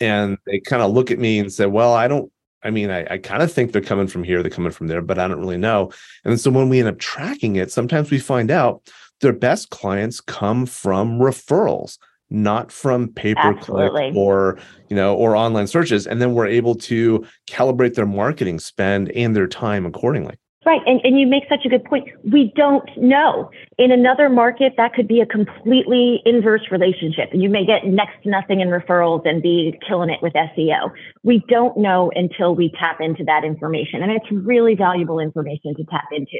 And 0.00 0.36
they 0.46 0.60
kind 0.60 0.82
of 0.82 0.92
look 0.92 1.10
at 1.10 1.18
me 1.18 1.38
and 1.38 1.52
say, 1.52 1.66
well, 1.66 1.94
I 1.94 2.08
don't, 2.08 2.30
I 2.62 2.70
mean, 2.70 2.90
I, 2.90 3.06
I 3.08 3.18
kind 3.18 3.42
of 3.42 3.50
think 3.50 3.72
they're 3.72 3.80
coming 3.80 4.06
from 4.06 4.22
here, 4.22 4.42
they're 4.42 4.50
coming 4.50 4.70
from 4.70 4.88
there, 4.88 5.00
but 5.00 5.18
I 5.18 5.26
don't 5.28 5.40
really 5.40 5.56
know. 5.56 5.92
And 6.24 6.38
so 6.38 6.50
when 6.50 6.68
we 6.68 6.78
end 6.78 6.88
up 6.88 6.98
tracking 6.98 7.56
it, 7.56 7.72
sometimes 7.72 8.10
we 8.10 8.18
find 8.18 8.50
out 8.50 8.82
their 9.22 9.32
best 9.32 9.70
clients 9.70 10.20
come 10.20 10.66
from 10.66 11.18
referrals 11.18 11.96
not 12.34 12.72
from 12.72 13.08
pay 13.08 13.34
per 13.34 13.54
click 13.54 14.14
or 14.14 14.58
you 14.88 14.96
know 14.96 15.14
or 15.14 15.36
online 15.36 15.66
searches 15.66 16.06
and 16.06 16.20
then 16.20 16.34
we're 16.34 16.46
able 16.46 16.74
to 16.74 17.24
calibrate 17.48 17.94
their 17.94 18.06
marketing 18.06 18.58
spend 18.58 19.10
and 19.12 19.36
their 19.36 19.46
time 19.46 19.86
accordingly 19.86 20.34
Right. 20.66 20.80
And, 20.86 21.00
and 21.04 21.20
you 21.20 21.26
make 21.26 21.44
such 21.48 21.66
a 21.66 21.68
good 21.68 21.84
point. 21.84 22.08
We 22.24 22.50
don't 22.56 22.88
know. 22.96 23.50
In 23.76 23.92
another 23.92 24.30
market, 24.30 24.72
that 24.78 24.94
could 24.94 25.06
be 25.06 25.20
a 25.20 25.26
completely 25.26 26.22
inverse 26.24 26.62
relationship. 26.70 27.28
You 27.34 27.50
may 27.50 27.66
get 27.66 27.84
next 27.86 28.22
to 28.22 28.30
nothing 28.30 28.60
in 28.60 28.68
referrals 28.68 29.28
and 29.28 29.42
be 29.42 29.78
killing 29.86 30.08
it 30.08 30.22
with 30.22 30.32
SEO. 30.32 30.90
We 31.22 31.44
don't 31.48 31.76
know 31.76 32.10
until 32.14 32.54
we 32.54 32.72
tap 32.80 32.98
into 33.00 33.24
that 33.24 33.44
information. 33.44 34.02
And 34.02 34.10
it's 34.10 34.30
really 34.30 34.74
valuable 34.74 35.18
information 35.18 35.74
to 35.76 35.84
tap 35.84 36.08
into. 36.12 36.38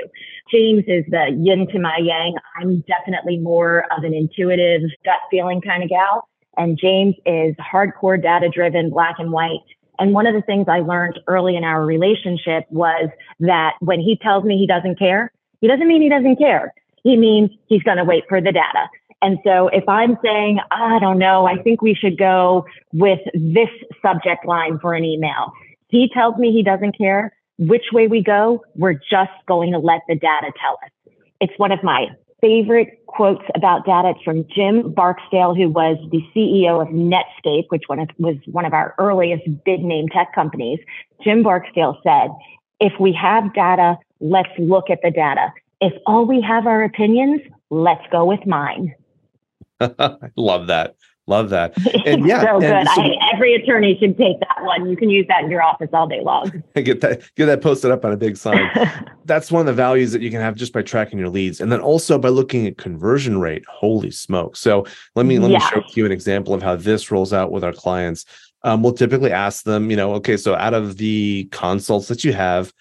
James 0.50 0.84
is 0.86 1.04
the 1.10 1.36
yin 1.38 1.66
to 1.72 1.78
my 1.78 1.98
yang. 2.00 2.34
I'm 2.58 2.82
definitely 2.88 3.38
more 3.38 3.84
of 3.96 4.04
an 4.04 4.14
intuitive 4.14 4.82
gut 5.04 5.20
feeling 5.30 5.60
kind 5.60 5.82
of 5.82 5.90
gal. 5.90 6.28
And 6.56 6.78
James 6.78 7.14
is 7.26 7.54
hardcore 7.56 8.22
data 8.22 8.48
driven, 8.48 8.88
black 8.90 9.16
and 9.18 9.32
white. 9.32 9.60
And 9.98 10.12
one 10.12 10.26
of 10.26 10.34
the 10.34 10.42
things 10.42 10.66
I 10.68 10.80
learned 10.80 11.20
early 11.26 11.56
in 11.56 11.64
our 11.64 11.84
relationship 11.84 12.64
was 12.70 13.08
that 13.40 13.74
when 13.80 14.00
he 14.00 14.16
tells 14.16 14.44
me 14.44 14.58
he 14.58 14.66
doesn't 14.66 14.98
care, 14.98 15.32
he 15.60 15.68
doesn't 15.68 15.86
mean 15.86 16.02
he 16.02 16.08
doesn't 16.08 16.36
care. 16.36 16.72
He 17.02 17.16
means 17.16 17.50
he's 17.66 17.82
going 17.82 17.98
to 17.98 18.04
wait 18.04 18.24
for 18.28 18.40
the 18.40 18.52
data. 18.52 18.88
And 19.22 19.38
so 19.44 19.68
if 19.68 19.88
I'm 19.88 20.18
saying, 20.22 20.58
I 20.70 20.98
don't 20.98 21.18
know, 21.18 21.46
I 21.46 21.56
think 21.62 21.80
we 21.80 21.94
should 21.94 22.18
go 22.18 22.66
with 22.92 23.20
this 23.32 23.68
subject 24.02 24.44
line 24.44 24.78
for 24.80 24.94
an 24.94 25.04
email, 25.04 25.52
he 25.88 26.10
tells 26.12 26.36
me 26.36 26.52
he 26.52 26.62
doesn't 26.62 26.98
care 26.98 27.32
which 27.58 27.84
way 27.92 28.06
we 28.08 28.22
go. 28.22 28.64
We're 28.74 28.94
just 28.94 29.32
going 29.46 29.72
to 29.72 29.78
let 29.78 30.00
the 30.08 30.16
data 30.16 30.52
tell 30.60 30.78
us. 30.84 31.14
It's 31.40 31.52
one 31.56 31.72
of 31.72 31.82
my 31.82 32.08
favorite 32.44 33.00
quotes 33.06 33.44
about 33.54 33.86
data. 33.86 34.10
It's 34.14 34.22
from 34.22 34.46
Jim 34.54 34.92
Barksdale, 34.92 35.54
who 35.54 35.70
was 35.70 35.96
the 36.10 36.20
CEO 36.34 36.82
of 36.82 36.88
Netscape, 36.88 37.64
which 37.70 37.84
one 37.86 38.00
of, 38.00 38.10
was 38.18 38.36
one 38.52 38.66
of 38.66 38.74
our 38.74 38.94
earliest 38.98 39.44
big 39.64 39.82
name 39.82 40.08
tech 40.08 40.34
companies. 40.34 40.78
Jim 41.22 41.42
Barksdale 41.42 41.98
said, 42.02 42.28
if 42.80 42.92
we 43.00 43.14
have 43.14 43.54
data, 43.54 43.96
let's 44.20 44.50
look 44.58 44.90
at 44.90 44.98
the 45.02 45.10
data. 45.10 45.52
If 45.80 45.94
all 46.04 46.26
we 46.26 46.42
have 46.42 46.66
are 46.66 46.84
opinions, 46.84 47.40
let's 47.70 48.04
go 48.12 48.26
with 48.26 48.44
mine. 48.44 48.94
I 49.80 50.16
love 50.36 50.66
that. 50.66 50.96
Love 51.26 51.50
that. 51.50 51.74
And 52.04 52.26
yeah, 52.26 52.42
so 52.42 52.60
good. 52.60 52.86
So, 52.94 53.02
I, 53.02 53.14
every 53.32 53.54
attorney 53.54 53.96
should 53.98 54.18
take 54.18 54.38
that 54.40 54.62
one. 54.62 54.90
You 54.90 54.96
can 54.96 55.08
use 55.08 55.26
that 55.28 55.44
in 55.44 55.50
your 55.50 55.62
office 55.62 55.88
all 55.92 56.06
day 56.06 56.20
long. 56.20 56.62
Get 56.74 57.00
that 57.00 57.22
get 57.34 57.46
that 57.46 57.62
posted 57.62 57.90
up 57.90 58.04
on 58.04 58.12
a 58.12 58.16
big 58.16 58.36
sign. 58.36 58.68
That's 59.24 59.50
one 59.50 59.60
of 59.60 59.66
the 59.66 59.72
values 59.72 60.12
that 60.12 60.20
you 60.20 60.30
can 60.30 60.40
have 60.40 60.54
just 60.54 60.74
by 60.74 60.82
tracking 60.82 61.18
your 61.18 61.30
leads, 61.30 61.60
and 61.60 61.72
then 61.72 61.80
also 61.80 62.18
by 62.18 62.28
looking 62.28 62.66
at 62.66 62.76
conversion 62.76 63.40
rate. 63.40 63.64
Holy 63.66 64.10
smoke! 64.10 64.56
So 64.56 64.84
let 65.14 65.24
me 65.24 65.38
let 65.38 65.50
yeah. 65.50 65.58
me 65.58 65.64
show 65.70 65.82
you 65.94 66.04
an 66.04 66.12
example 66.12 66.52
of 66.52 66.62
how 66.62 66.76
this 66.76 67.10
rolls 67.10 67.32
out 67.32 67.50
with 67.50 67.64
our 67.64 67.72
clients. 67.72 68.26
Um, 68.62 68.82
we'll 68.82 68.92
typically 68.92 69.32
ask 69.32 69.64
them, 69.64 69.90
you 69.90 69.96
know, 69.96 70.12
okay, 70.14 70.36
so 70.36 70.54
out 70.56 70.74
of 70.74 70.98
the 70.98 71.48
consults 71.52 72.08
that 72.08 72.24
you 72.24 72.34
have, 72.34 72.72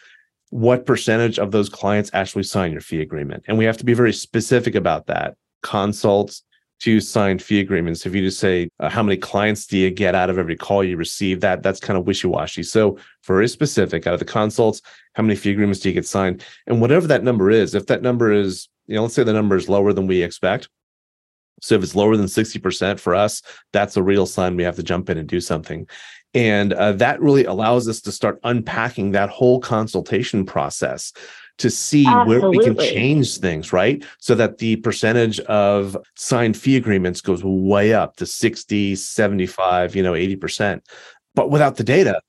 what 0.50 0.86
percentage 0.86 1.40
of 1.40 1.52
those 1.52 1.70
clients 1.70 2.10
actually 2.14 2.44
sign 2.44 2.72
your 2.72 2.82
fee 2.82 3.02
agreement. 3.02 3.44
And 3.48 3.58
we 3.58 3.66
have 3.66 3.78
to 3.78 3.86
be 3.86 3.94
very 3.94 4.14
specific 4.14 4.76
about 4.76 5.08
that. 5.08 5.36
Consults 5.62 6.44
to 6.82 7.00
sign 7.00 7.40
fee 7.40 7.60
agreements. 7.60 8.06
If 8.06 8.14
you 8.14 8.22
just 8.22 8.40
say, 8.40 8.70
uh, 8.80 8.90
how 8.90 9.04
many 9.04 9.18
clients 9.18 9.66
do 9.66 9.78
you 9.78 9.90
get 9.90 10.16
out 10.16 10.30
of 10.30 10.38
every 10.38 10.56
call 10.56 10.84
you 10.84 10.98
receive, 10.98 11.40
that 11.42 11.64
that's 11.64 11.80
kind 11.80 11.98
of 11.98 12.06
wishy 12.06 12.28
washy. 12.28 12.64
So, 12.64 12.98
for 13.22 13.36
very 13.36 13.48
specific 13.48 14.06
out 14.06 14.14
of 14.14 14.20
the 14.20 14.26
consults, 14.26 14.82
how 15.14 15.24
many 15.24 15.36
fee 15.36 15.52
agreements 15.52 15.80
do 15.80 15.90
you 15.90 15.96
get 15.96 16.06
signed? 16.06 16.44
And 16.68 16.82
whatever 16.82 17.08
that 17.08 17.24
number 17.24 17.50
is, 17.50 17.74
if 17.74 17.86
that 17.88 18.02
number 18.02 18.32
is, 18.32 18.68
you 18.88 18.96
know, 18.96 19.04
let's 19.04 19.14
say 19.14 19.24
the 19.24 19.34
number 19.34 19.56
is 19.56 19.70
lower 19.70 19.94
than 19.94 20.08
we 20.08 20.22
expect. 20.22 20.68
So, 21.62 21.76
if 21.76 21.84
it's 21.84 21.96
lower 21.96 22.18
than 22.18 22.26
60% 22.26 23.00
for 23.00 23.16
us, 23.16 23.42
that's 23.72 23.96
a 23.96 24.04
real 24.04 24.26
sign 24.26 24.58
we 24.58 24.64
have 24.64 24.76
to 24.76 24.84
jump 24.84 25.10
in 25.10 25.18
and 25.18 25.28
do 25.28 25.40
something. 25.40 25.88
And 26.34 26.74
uh, 26.74 26.94
that 26.94 27.22
really 27.22 27.46
allows 27.46 27.88
us 27.88 28.02
to 28.02 28.12
start 28.12 28.40
unpacking 28.44 29.12
that 29.12 29.30
whole 29.30 29.60
consultation 29.60 30.46
process 30.46 31.14
to 31.60 31.70
see 31.70 32.06
Absolutely. 32.08 32.40
where 32.40 32.50
we 32.50 32.64
can 32.64 32.78
change 32.78 33.38
things, 33.38 33.72
right? 33.72 34.04
So 34.20 34.36
that 34.36 34.58
the 34.58 34.78
percentage 34.78 35.40
of 35.42 35.98
signed 36.16 36.58
fee 36.58 36.76
agreements 36.76 37.22
goes 37.22 37.44
way 37.44 37.94
up 37.94 38.16
to 38.18 38.26
60, 38.26 38.96
75, 38.96 39.96
you 39.96 40.04
know, 40.04 40.14
80%. 40.14 40.82
But 41.36 41.50
without 41.50 41.78
the 41.78 41.84
data, 41.84 42.22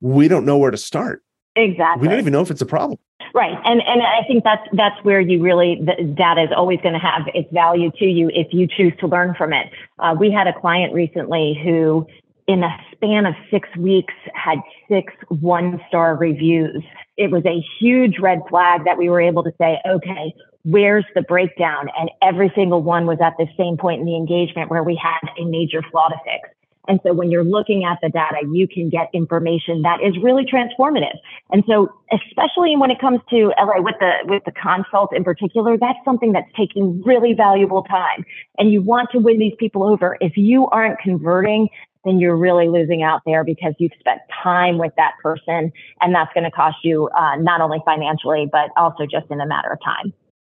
we 0.00 0.28
don't 0.28 0.44
know 0.44 0.58
where 0.58 0.70
to 0.70 0.76
start. 0.76 1.22
Exactly. 1.56 2.02
We 2.02 2.08
don't 2.08 2.20
even 2.20 2.32
know 2.32 2.40
if 2.40 2.50
it's 2.50 2.60
a 2.60 2.66
problem. 2.66 2.98
Right. 3.34 3.58
And 3.64 3.82
and 3.82 4.02
I 4.02 4.22
think 4.26 4.44
that's 4.44 4.62
that's 4.72 5.04
where 5.04 5.20
you 5.20 5.42
really 5.42 5.80
the 5.84 6.02
data 6.04 6.42
is 6.42 6.50
always 6.56 6.80
going 6.82 6.94
to 6.94 7.00
have 7.00 7.22
its 7.34 7.52
value 7.52 7.90
to 7.98 8.04
you 8.04 8.30
if 8.32 8.48
you 8.52 8.66
choose 8.66 8.92
to 9.00 9.06
learn 9.06 9.34
from 9.34 9.52
it. 9.52 9.70
Uh, 9.98 10.14
we 10.18 10.30
had 10.30 10.46
a 10.46 10.58
client 10.58 10.94
recently 10.94 11.60
who 11.62 12.06
in 12.46 12.62
a 12.64 12.76
span 12.92 13.26
of 13.26 13.34
six 13.50 13.68
weeks 13.76 14.14
had 14.34 14.58
six 14.88 15.12
one 15.28 15.80
star 15.88 16.16
reviews. 16.16 16.82
It 17.18 17.30
was 17.30 17.44
a 17.44 17.62
huge 17.78 18.18
red 18.20 18.40
flag 18.48 18.84
that 18.84 18.96
we 18.96 19.10
were 19.10 19.20
able 19.20 19.42
to 19.42 19.52
say, 19.58 19.78
okay, 19.86 20.32
where's 20.64 21.04
the 21.14 21.22
breakdown? 21.22 21.88
And 21.98 22.10
every 22.22 22.50
single 22.54 22.82
one 22.82 23.06
was 23.06 23.18
at 23.20 23.34
the 23.38 23.46
same 23.58 23.76
point 23.76 24.00
in 24.00 24.06
the 24.06 24.16
engagement 24.16 24.70
where 24.70 24.82
we 24.82 24.98
had 25.00 25.20
a 25.36 25.44
major 25.44 25.82
flaw 25.90 26.08
to 26.08 26.16
fix. 26.24 26.48
And 26.88 26.98
so 27.02 27.12
when 27.12 27.30
you're 27.30 27.44
looking 27.44 27.84
at 27.84 27.98
the 28.02 28.08
data, 28.08 28.38
you 28.50 28.66
can 28.66 28.88
get 28.88 29.10
information 29.12 29.82
that 29.82 29.98
is 30.02 30.16
really 30.22 30.44
transformative. 30.44 31.16
And 31.50 31.62
so 31.68 31.88
especially 32.10 32.76
when 32.76 32.90
it 32.90 32.98
comes 32.98 33.20
to 33.28 33.52
LA 33.60 33.82
with 33.82 33.96
the 34.00 34.12
with 34.24 34.42
the 34.46 34.52
consult 34.52 35.14
in 35.14 35.22
particular, 35.22 35.76
that's 35.76 35.98
something 36.04 36.32
that's 36.32 36.50
taking 36.56 37.02
really 37.02 37.34
valuable 37.34 37.82
time. 37.82 38.24
And 38.56 38.72
you 38.72 38.80
want 38.80 39.10
to 39.12 39.18
win 39.18 39.38
these 39.38 39.54
people 39.58 39.84
over. 39.84 40.16
If 40.20 40.36
you 40.36 40.66
aren't 40.68 40.98
converting 41.00 41.68
then 42.08 42.18
you're 42.18 42.36
really 42.36 42.68
losing 42.68 43.02
out 43.02 43.20
there 43.26 43.44
because 43.44 43.74
you've 43.78 43.92
spent 44.00 44.20
time 44.42 44.78
with 44.78 44.92
that 44.96 45.12
person 45.22 45.72
and 46.00 46.14
that's 46.14 46.32
going 46.32 46.44
to 46.44 46.50
cost 46.50 46.76
you 46.82 47.08
uh, 47.08 47.36
not 47.36 47.60
only 47.60 47.78
financially 47.84 48.48
but 48.50 48.70
also 48.76 49.04
just 49.04 49.26
in 49.30 49.40
a 49.40 49.46
matter 49.46 49.70
of 49.70 49.78
time 49.84 50.12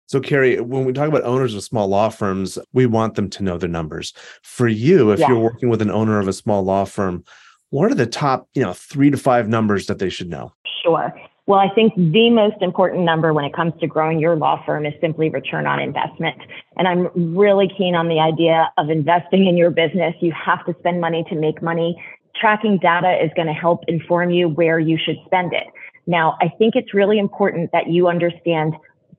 so 0.06 0.20
Kerri, 0.20 0.60
when 0.60 0.84
we 0.84 0.92
talk 0.92 1.08
about 1.08 1.22
owners 1.22 1.54
of 1.54 1.62
small 1.62 1.88
law 1.88 2.10
firms, 2.10 2.58
we 2.74 2.84
want 2.84 3.14
them 3.14 3.30
to 3.30 3.42
know 3.42 3.56
their 3.56 3.66
numbers. 3.66 4.12
For 4.42 4.68
you, 4.68 5.10
if 5.10 5.20
yeah. 5.20 5.28
you're 5.28 5.38
working 5.38 5.70
with 5.70 5.80
an 5.80 5.90
owner 5.90 6.18
of 6.18 6.28
a 6.28 6.34
small 6.34 6.62
law 6.62 6.84
firm, 6.84 7.24
what 7.70 7.90
are 7.90 7.94
the 7.94 8.04
top, 8.04 8.46
you 8.52 8.62
know, 8.62 8.74
3 8.74 9.10
to 9.10 9.16
5 9.16 9.48
numbers 9.48 9.86
that 9.86 10.00
they 10.00 10.10
should 10.10 10.28
know? 10.28 10.52
Sure. 10.82 11.18
Well, 11.46 11.58
I 11.58 11.74
think 11.74 11.94
the 11.96 12.30
most 12.30 12.56
important 12.60 13.04
number 13.04 13.32
when 13.32 13.44
it 13.44 13.52
comes 13.52 13.72
to 13.80 13.86
growing 13.88 14.20
your 14.20 14.36
law 14.36 14.62
firm 14.64 14.86
is 14.86 14.94
simply 15.00 15.28
return 15.28 15.66
on 15.66 15.80
investment. 15.80 16.38
And 16.76 16.86
I'm 16.86 17.36
really 17.36 17.68
keen 17.76 17.96
on 17.96 18.08
the 18.08 18.20
idea 18.20 18.70
of 18.78 18.90
investing 18.90 19.46
in 19.46 19.56
your 19.56 19.70
business. 19.70 20.14
You 20.20 20.32
have 20.32 20.64
to 20.66 20.74
spend 20.78 21.00
money 21.00 21.24
to 21.30 21.34
make 21.34 21.60
money. 21.60 22.00
Tracking 22.36 22.78
data 22.78 23.18
is 23.22 23.30
going 23.34 23.48
to 23.48 23.54
help 23.54 23.80
inform 23.88 24.30
you 24.30 24.48
where 24.48 24.78
you 24.78 24.96
should 25.04 25.16
spend 25.26 25.52
it. 25.52 25.66
Now, 26.06 26.36
I 26.40 26.48
think 26.58 26.76
it's 26.76 26.94
really 26.94 27.18
important 27.18 27.70
that 27.72 27.88
you 27.88 28.06
understand 28.08 28.74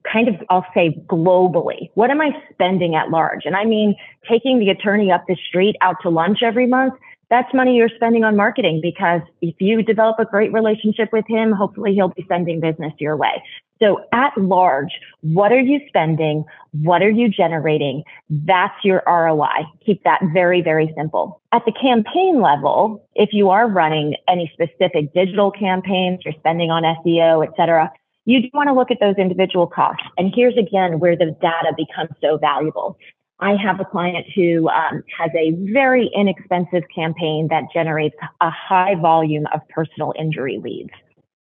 kind 0.10 0.28
of, 0.30 0.36
I'll 0.50 0.66
say 0.74 0.98
globally, 1.08 1.90
what 1.96 2.10
am 2.10 2.22
I 2.22 2.32
spending 2.52 2.96
at 2.96 3.10
large? 3.10 3.42
And 3.46 3.56
I 3.56 3.66
mean, 3.66 3.96
taking 4.30 4.60
the 4.60 4.70
attorney 4.70 5.12
up 5.12 5.26
the 5.28 5.38
street 5.48 5.76
out 5.82 5.98
to 6.04 6.10
lunch 6.10 6.40
every 6.42 6.68
month 6.68 6.94
that's 7.30 7.54
money 7.54 7.76
you're 7.76 7.90
spending 7.96 8.24
on 8.24 8.36
marketing 8.36 8.80
because 8.82 9.22
if 9.42 9.56
you 9.60 9.82
develop 9.82 10.20
a 10.20 10.26
great 10.26 10.54
relationship 10.54 11.10
with 11.12 11.26
him, 11.28 11.52
hopefully 11.52 11.94
he'll 11.94 12.10
be 12.10 12.26
sending 12.28 12.60
business 12.60 12.94
your 13.00 13.18
way. 13.18 13.42
So 13.82 14.06
at 14.14 14.38
large, 14.38 14.92
what 15.22 15.52
are 15.52 15.60
you 15.60 15.82
spending? 15.88 16.46
What 16.72 17.02
are 17.02 17.10
you 17.10 17.28
generating? 17.28 18.04
That's 18.30 18.76
your 18.84 19.04
ROI. 19.06 19.66
Keep 19.86 20.04
that 20.04 20.22
very, 20.34 20.62
very 20.62 20.94
simple. 20.96 21.42
At 21.52 21.64
the 21.66 21.74
campaign 21.74 22.42
level, 22.42 23.06
if 23.16 23.30
you 23.34 23.50
are 23.50 23.68
running 23.68 24.16
any 24.28 24.50
specific 24.54 25.14
digital 25.14 25.52
campaigns, 25.52 26.20
you're 26.24 26.36
spending 26.40 26.72
on 26.72 26.84
SEO, 26.84 27.46
et 27.46 27.52
cetera, 27.58 27.92
you 28.26 28.42
want 28.54 28.70
to 28.70 28.74
look 28.74 28.90
at 28.90 29.00
those 29.02 29.16
individual 29.18 29.68
costs. 29.68 30.04
And 30.18 30.32
here's 30.34 30.56
again 30.58 31.00
where 31.00 31.18
the 31.18 31.36
data 31.42 31.74
becomes 31.76 32.12
so 32.22 32.38
valuable. 32.38 32.98
I 33.44 33.58
have 33.62 33.82
a 33.82 33.86
client 33.86 34.26
who 34.34 34.70
um, 34.70 35.04
has 35.20 35.30
a 35.36 35.52
very 35.74 36.10
inexpensive 36.16 36.84
campaign 36.96 37.50
that 37.50 37.64
generates 37.74 38.16
a 38.40 38.50
high 38.50 38.96
volume 38.96 39.46
of 39.54 39.60
personal 39.68 40.14
injury 40.18 40.62
leads. 40.64 40.92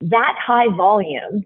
That 0.01 0.35
high 0.39 0.75
volume 0.75 1.45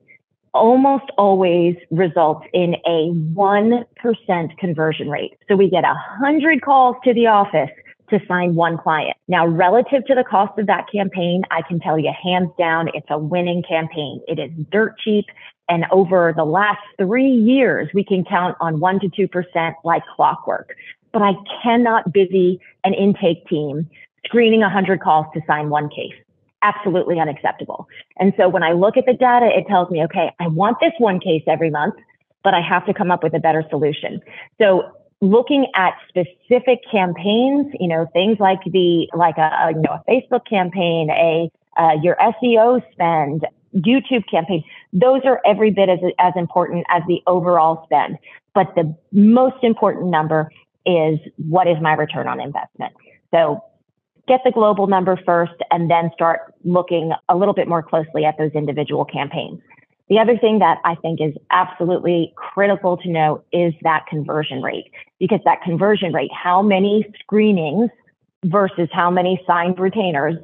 almost 0.53 1.11
always 1.19 1.75
results 1.91 2.47
in 2.53 2.77
a 2.87 3.11
1% 3.35 4.59
conversion 4.59 5.11
rate. 5.11 5.37
So 5.49 5.57
we 5.57 5.69
get 5.69 5.83
100 5.83 6.63
calls 6.63 6.95
to 7.03 7.13
the 7.13 7.27
office 7.27 7.71
to 8.19 8.27
sign 8.27 8.55
one 8.55 8.79
client. 8.79 9.17
Now, 9.29 9.47
relative 9.47 10.05
to 10.07 10.15
the 10.15 10.25
cost 10.25 10.59
of 10.59 10.67
that 10.67 10.87
campaign, 10.91 11.43
I 11.51 11.63
can 11.63 11.81
tell 11.81 11.99
you 11.99 12.13
hands 12.23 12.51
down, 12.59 12.89
it's 12.95 13.07
a 13.11 13.19
winning 13.19 13.63
campaign. 13.69 14.21
It 14.29 14.39
is 14.39 14.51
dirt 14.71 14.99
cheap. 14.99 15.27
And 15.69 15.85
over 15.91 16.33
the 16.37 16.45
last 16.45 16.81
three 16.99 17.31
years, 17.31 17.89
we 17.95 18.05
can 18.05 18.25
count 18.25 18.57
on 18.61 18.81
one 18.81 19.01
to 19.01 19.09
2% 19.09 19.75
like 19.85 20.03
clockwork. 20.15 20.75
But 21.13 21.23
I 21.23 21.33
cannot 21.63 22.13
busy 22.13 22.61
an 22.85 22.95
intake 22.95 23.47
team 23.49 23.89
screening 24.27 24.61
100 24.61 25.01
calls 25.01 25.27
to 25.35 25.41
sign 25.47 25.71
one 25.71 25.89
case. 25.89 26.15
Absolutely 26.63 27.19
unacceptable. 27.21 27.89
And 28.19 28.33
so 28.37 28.49
when 28.49 28.63
I 28.63 28.73
look 28.73 28.97
at 28.97 29.07
the 29.07 29.15
data, 29.15 29.47
it 29.47 29.67
tells 29.69 29.91
me, 29.91 30.03
okay, 30.05 30.31
I 30.41 30.49
want 30.49 30.79
this 30.81 30.93
one 30.99 31.21
case 31.21 31.43
every 31.47 31.71
month, 31.71 31.95
but 32.43 32.55
I 32.55 32.61
have 32.61 32.87
to 32.87 32.95
come 32.95 33.11
up 33.11 33.23
with 33.23 33.35
a 33.35 33.39
better 33.39 33.65
solution. 33.71 34.21
So 34.61 34.83
looking 35.25 35.67
at 35.75 35.95
specific 36.09 36.81
campaigns, 36.91 37.73
you 37.81 37.89
know, 37.89 38.07
things 38.13 38.39
like 38.39 38.61
the, 38.67 39.09
like 39.15 39.39
a, 39.39 39.73
you 39.75 39.81
know, 39.81 39.99
a 40.07 40.11
Facebook 40.11 40.47
campaign, 40.49 41.11
a, 41.11 41.51
uh, 41.81 41.95
your 42.03 42.17
SEO 42.17 42.83
spend, 42.93 43.47
YouTube 43.75 44.29
campaign, 44.31 44.63
those 44.93 45.23
are 45.25 45.41
every 45.45 45.71
bit 45.71 45.89
as, 45.89 45.99
as 46.19 46.33
important 46.37 46.87
as 46.91 47.03
the 47.09 47.23
overall 47.27 47.85
spend. 47.85 48.19
But 48.55 48.75
the 48.77 48.95
most 49.13 49.57
important 49.63 50.11
number 50.11 50.51
is 50.87 51.19
what 51.49 51.67
is 51.67 51.77
my 51.81 51.95
return 51.95 52.29
on 52.29 52.41
investment? 52.41 52.93
So 53.33 53.65
get 54.29 54.41
the 54.45 54.53
global 54.53 54.87
number 54.87 55.19
first 55.25 55.55
and 55.71 55.91
then 55.91 56.11
start 56.15 56.55
looking 56.65 57.13
a 57.29 57.37
little 57.37 57.55
bit 57.55 57.67
more 57.67 57.83
closely 57.83 58.25
at 58.25 58.39
those 58.39 58.53
individual 58.53 59.05
campaigns. 59.05 59.61
The 60.09 60.19
other 60.19 60.37
thing 60.37 60.59
that 60.59 60.81
I 60.85 60.97
think 60.97 61.21
is 61.21 61.35
absolutely 61.51 62.35
critical 62.37 62.97
to 62.99 63.09
know 63.09 63.43
is 63.53 63.73
that 63.83 64.07
conversion 64.07 64.63
rate, 64.63 64.91
because 65.19 65.41
that 65.45 65.63
conversion 65.63 66.13
rate, 66.13 66.31
how 66.33 66.61
many 66.61 67.07
screenings 67.21 67.91
versus 68.45 68.89
how 68.93 69.11
many 69.11 69.43
signed 69.47 69.79
retainers 69.79 70.35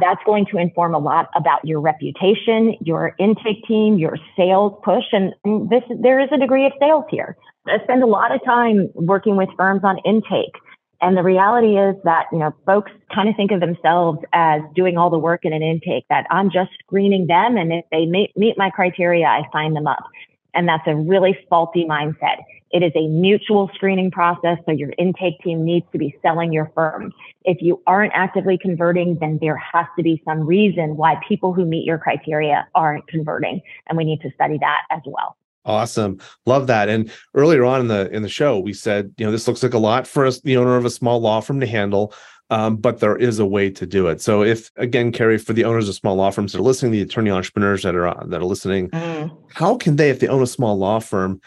that's 0.00 0.22
going 0.24 0.46
to 0.46 0.56
inform 0.56 0.94
a 0.94 0.98
lot 0.98 1.28
about 1.34 1.64
your 1.64 1.80
reputation, 1.80 2.76
your 2.80 3.14
intake 3.18 3.64
team, 3.66 3.98
your 3.98 4.16
sales 4.36 4.80
push, 4.84 5.04
and, 5.12 5.34
this 5.68 5.82
there 6.00 6.20
is 6.20 6.28
a 6.32 6.38
degree 6.38 6.64
of 6.64 6.72
sales 6.78 7.04
here. 7.10 7.36
I 7.66 7.82
spend 7.82 8.02
a 8.02 8.06
lot 8.06 8.32
of 8.32 8.42
time 8.44 8.88
working 8.94 9.36
with 9.36 9.48
firms 9.56 9.80
on 9.82 9.98
intake. 10.04 10.54
And 11.02 11.16
the 11.16 11.22
reality 11.22 11.78
is 11.78 11.96
that, 12.04 12.26
you 12.30 12.38
know, 12.38 12.54
folks 12.66 12.92
kind 13.14 13.28
of 13.28 13.36
think 13.36 13.52
of 13.52 13.60
themselves 13.60 14.18
as 14.32 14.60
doing 14.74 14.98
all 14.98 15.08
the 15.08 15.18
work 15.18 15.44
in 15.44 15.52
an 15.52 15.62
intake, 15.62 16.04
that 16.10 16.26
I'm 16.30 16.50
just 16.50 16.70
screening 16.80 17.26
them. 17.26 17.56
And 17.56 17.72
if 17.72 17.84
they 17.90 18.04
meet, 18.04 18.58
my 18.58 18.68
criteria, 18.70 19.26
I 19.26 19.42
sign 19.52 19.72
them 19.72 19.86
up. 19.86 20.04
And 20.52 20.68
that's 20.68 20.86
a 20.86 20.94
really 20.94 21.38
faulty 21.48 21.86
mindset. 21.88 22.42
It 22.72 22.82
is 22.82 22.92
a 22.94 23.08
mutual 23.08 23.70
screening 23.74 24.10
process, 24.10 24.58
so 24.64 24.72
your 24.72 24.92
intake 24.98 25.40
team 25.40 25.64
needs 25.64 25.86
to 25.92 25.98
be 25.98 26.16
selling 26.22 26.52
your 26.52 26.70
firm. 26.74 27.12
If 27.44 27.58
you 27.60 27.82
aren't 27.86 28.12
actively 28.14 28.58
converting, 28.58 29.16
then 29.20 29.38
there 29.40 29.56
has 29.56 29.86
to 29.96 30.02
be 30.02 30.22
some 30.24 30.40
reason 30.46 30.96
why 30.96 31.16
people 31.26 31.52
who 31.52 31.64
meet 31.64 31.84
your 31.84 31.98
criteria 31.98 32.68
aren't 32.74 33.08
converting, 33.08 33.60
and 33.88 33.96
we 33.96 34.04
need 34.04 34.20
to 34.20 34.30
study 34.34 34.58
that 34.58 34.82
as 34.90 35.00
well. 35.04 35.36
Awesome. 35.64 36.18
Love 36.46 36.66
that. 36.68 36.88
And 36.88 37.10
earlier 37.34 37.64
on 37.64 37.80
in 37.80 37.88
the 37.88 38.10
in 38.10 38.22
the 38.22 38.28
show, 38.28 38.58
we 38.58 38.72
said, 38.72 39.12
you 39.18 39.26
know, 39.26 39.32
this 39.32 39.46
looks 39.46 39.62
like 39.62 39.74
a 39.74 39.78
lot 39.78 40.06
for 40.06 40.24
us, 40.24 40.40
the 40.40 40.56
owner 40.56 40.76
of 40.76 40.84
a 40.84 40.90
small 40.90 41.20
law 41.20 41.40
firm 41.40 41.60
to 41.60 41.66
handle. 41.66 42.14
Um, 42.48 42.78
but 42.78 42.98
there 42.98 43.16
is 43.16 43.38
a 43.38 43.46
way 43.46 43.70
to 43.70 43.86
do 43.86 44.08
it. 44.08 44.20
So, 44.20 44.42
if 44.42 44.72
again, 44.74 45.12
Kerri, 45.12 45.40
for 45.40 45.52
the 45.52 45.64
owners 45.64 45.88
of 45.88 45.94
small 45.94 46.16
law 46.16 46.30
firms 46.30 46.52
that 46.52 46.58
are 46.58 46.62
listening, 46.62 46.90
the 46.90 47.02
attorney 47.02 47.30
entrepreneurs 47.30 47.84
that 47.84 47.94
are 47.94 48.26
that 48.26 48.40
are 48.40 48.44
listening, 48.44 48.90
mm. 48.90 49.36
how 49.54 49.76
can 49.76 49.94
they, 49.94 50.10
if 50.10 50.18
they 50.18 50.26
own 50.26 50.42
a 50.42 50.48
small 50.48 50.76
law 50.76 50.98
firm, 50.98 51.40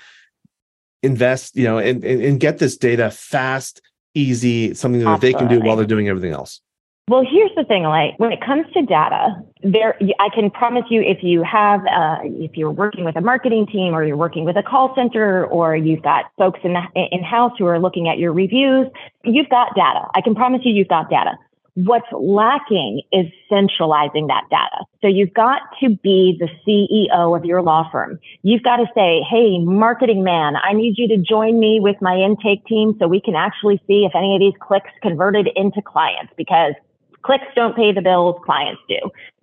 invest, 1.01 1.58
you 1.58 1.65
know, 1.65 1.77
and, 1.77 2.05
and, 2.05 2.22
and 2.22 2.39
get 2.39 2.60
this 2.60 2.77
data 2.77 3.12
fast, 3.12 3.82
easy, 4.15 4.74
something 4.74 5.01
that 5.01 5.08
Absolutely. 5.08 5.34
they 5.34 5.39
can 5.39 5.60
do 5.60 5.65
while 5.65 5.75
they're 5.75 5.86
doing 5.86 6.08
everything 6.08 6.32
else. 6.32 6.62
Well, 7.10 7.24
here's 7.29 7.51
the 7.57 7.65
thing, 7.65 7.83
like 7.83 8.17
when 8.17 8.31
it 8.31 8.39
comes 8.39 8.65
to 8.74 8.81
data, 8.81 9.36
there 9.62 9.98
I 10.22 10.29
can 10.33 10.50
promise 10.50 10.86
you 10.89 11.01
if 11.01 11.17
you 11.22 11.43
have 11.43 11.81
uh, 11.81 12.19
if 12.24 12.55
you're 12.55 12.72
working 12.72 13.03
with 13.03 13.17
a 13.17 13.22
marketing 13.22 13.67
team 13.67 13.93
or 13.93 14.05
you're 14.05 14.15
working 14.15 14.45
with 14.45 14.55
a 14.55 14.63
call 14.63 14.93
center 14.95 15.45
or 15.45 15.75
you've 15.75 16.01
got 16.01 16.31
folks 16.38 16.62
in 16.63 16.77
in 16.95 17.22
house 17.22 17.51
who 17.60 17.65
are 17.65 17.77
looking 17.77 18.07
at 18.07 18.19
your 18.19 18.31
reviews, 18.31 18.88
you've 19.25 19.50
got 19.50 19.75
data. 19.75 20.07
I 20.15 20.22
can 20.22 20.33
promise 20.33 20.62
you 20.63 20.72
you've 20.72 20.88
got 20.88 21.10
data. 21.10 21.38
What's 21.75 22.07
lacking 22.13 23.01
is 23.12 23.25
centralizing 23.50 24.27
that 24.27 24.43
data. 24.50 24.86
So 25.01 25.07
you've 25.07 25.33
got 25.33 25.60
to 25.81 25.98
be 26.03 26.39
the 26.39 26.48
CEO 26.65 27.36
of 27.36 27.43
your 27.43 27.63
law 27.63 27.89
firm. 27.91 28.19
You've 28.43 28.63
got 28.63 28.77
to 28.77 28.86
say, 28.95 29.22
Hey, 29.29 29.60
marketing 29.60 30.24
man, 30.24 30.53
I 30.55 30.72
need 30.72 30.98
you 30.98 31.10
to 31.10 31.17
join 31.17 31.60
me 31.60 31.79
with 31.81 31.98
my 32.00 32.15
intake 32.15 32.65
team 32.65 32.95
so 32.98 33.10
we 33.10 33.19
can 33.19 33.36
actually 33.36 33.81
see 33.88 34.05
if 34.05 34.13
any 34.15 34.36
of 34.36 34.39
these 34.39 34.53
clicks 34.62 34.91
converted 35.01 35.50
into 35.55 35.81
clients 35.81 36.31
because 36.38 36.75
clicks 37.24 37.46
don't 37.56 37.75
pay 37.75 37.92
the 37.92 38.01
bills, 38.01 38.36
clients 38.46 38.82
do. 38.88 39.00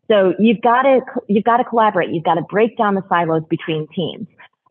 So 0.08 0.34
you've 0.38 0.60
got 0.60 0.82
to, 0.82 1.00
you've 1.28 1.44
got 1.44 1.58
to 1.58 1.64
collaborate. 1.64 2.10
You've 2.10 2.24
got 2.24 2.34
to 2.34 2.42
break 2.42 2.76
down 2.76 2.94
the 2.94 3.04
silos 3.08 3.44
between 3.48 3.86
teams. 3.94 4.26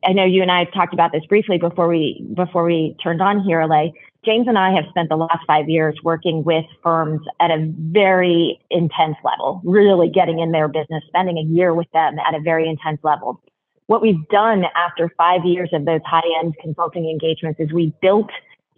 I 0.05 0.13
know 0.13 0.25
you 0.25 0.41
and 0.41 0.51
I 0.51 0.59
have 0.59 0.73
talked 0.73 0.93
about 0.93 1.11
this 1.11 1.25
briefly 1.25 1.57
before 1.57 1.87
we, 1.87 2.25
before 2.33 2.63
we 2.63 2.95
turned 3.03 3.21
on 3.21 3.41
here, 3.41 3.65
Lay. 3.65 3.93
James 4.25 4.47
and 4.47 4.57
I 4.57 4.71
have 4.73 4.83
spent 4.89 5.07
the 5.07 5.15
last 5.15 5.39
five 5.47 5.69
years 5.69 5.97
working 6.03 6.43
with 6.43 6.65
firms 6.83 7.21
at 7.39 7.51
a 7.51 7.71
very 7.77 8.59
intense 8.69 9.15
level, 9.23 9.61
really 9.63 10.09
getting 10.09 10.39
in 10.39 10.51
their 10.51 10.67
business, 10.67 11.03
spending 11.07 11.37
a 11.37 11.41
year 11.41 11.73
with 11.73 11.89
them 11.93 12.17
at 12.19 12.35
a 12.35 12.41
very 12.41 12.67
intense 12.67 12.99
level. 13.01 13.41
What 13.87 14.01
we've 14.01 14.27
done 14.27 14.65
after 14.75 15.09
five 15.17 15.45
years 15.45 15.69
of 15.73 15.85
those 15.85 16.01
high 16.05 16.27
end 16.43 16.55
consulting 16.61 17.09
engagements 17.09 17.59
is 17.61 17.71
we 17.71 17.93
built 18.01 18.29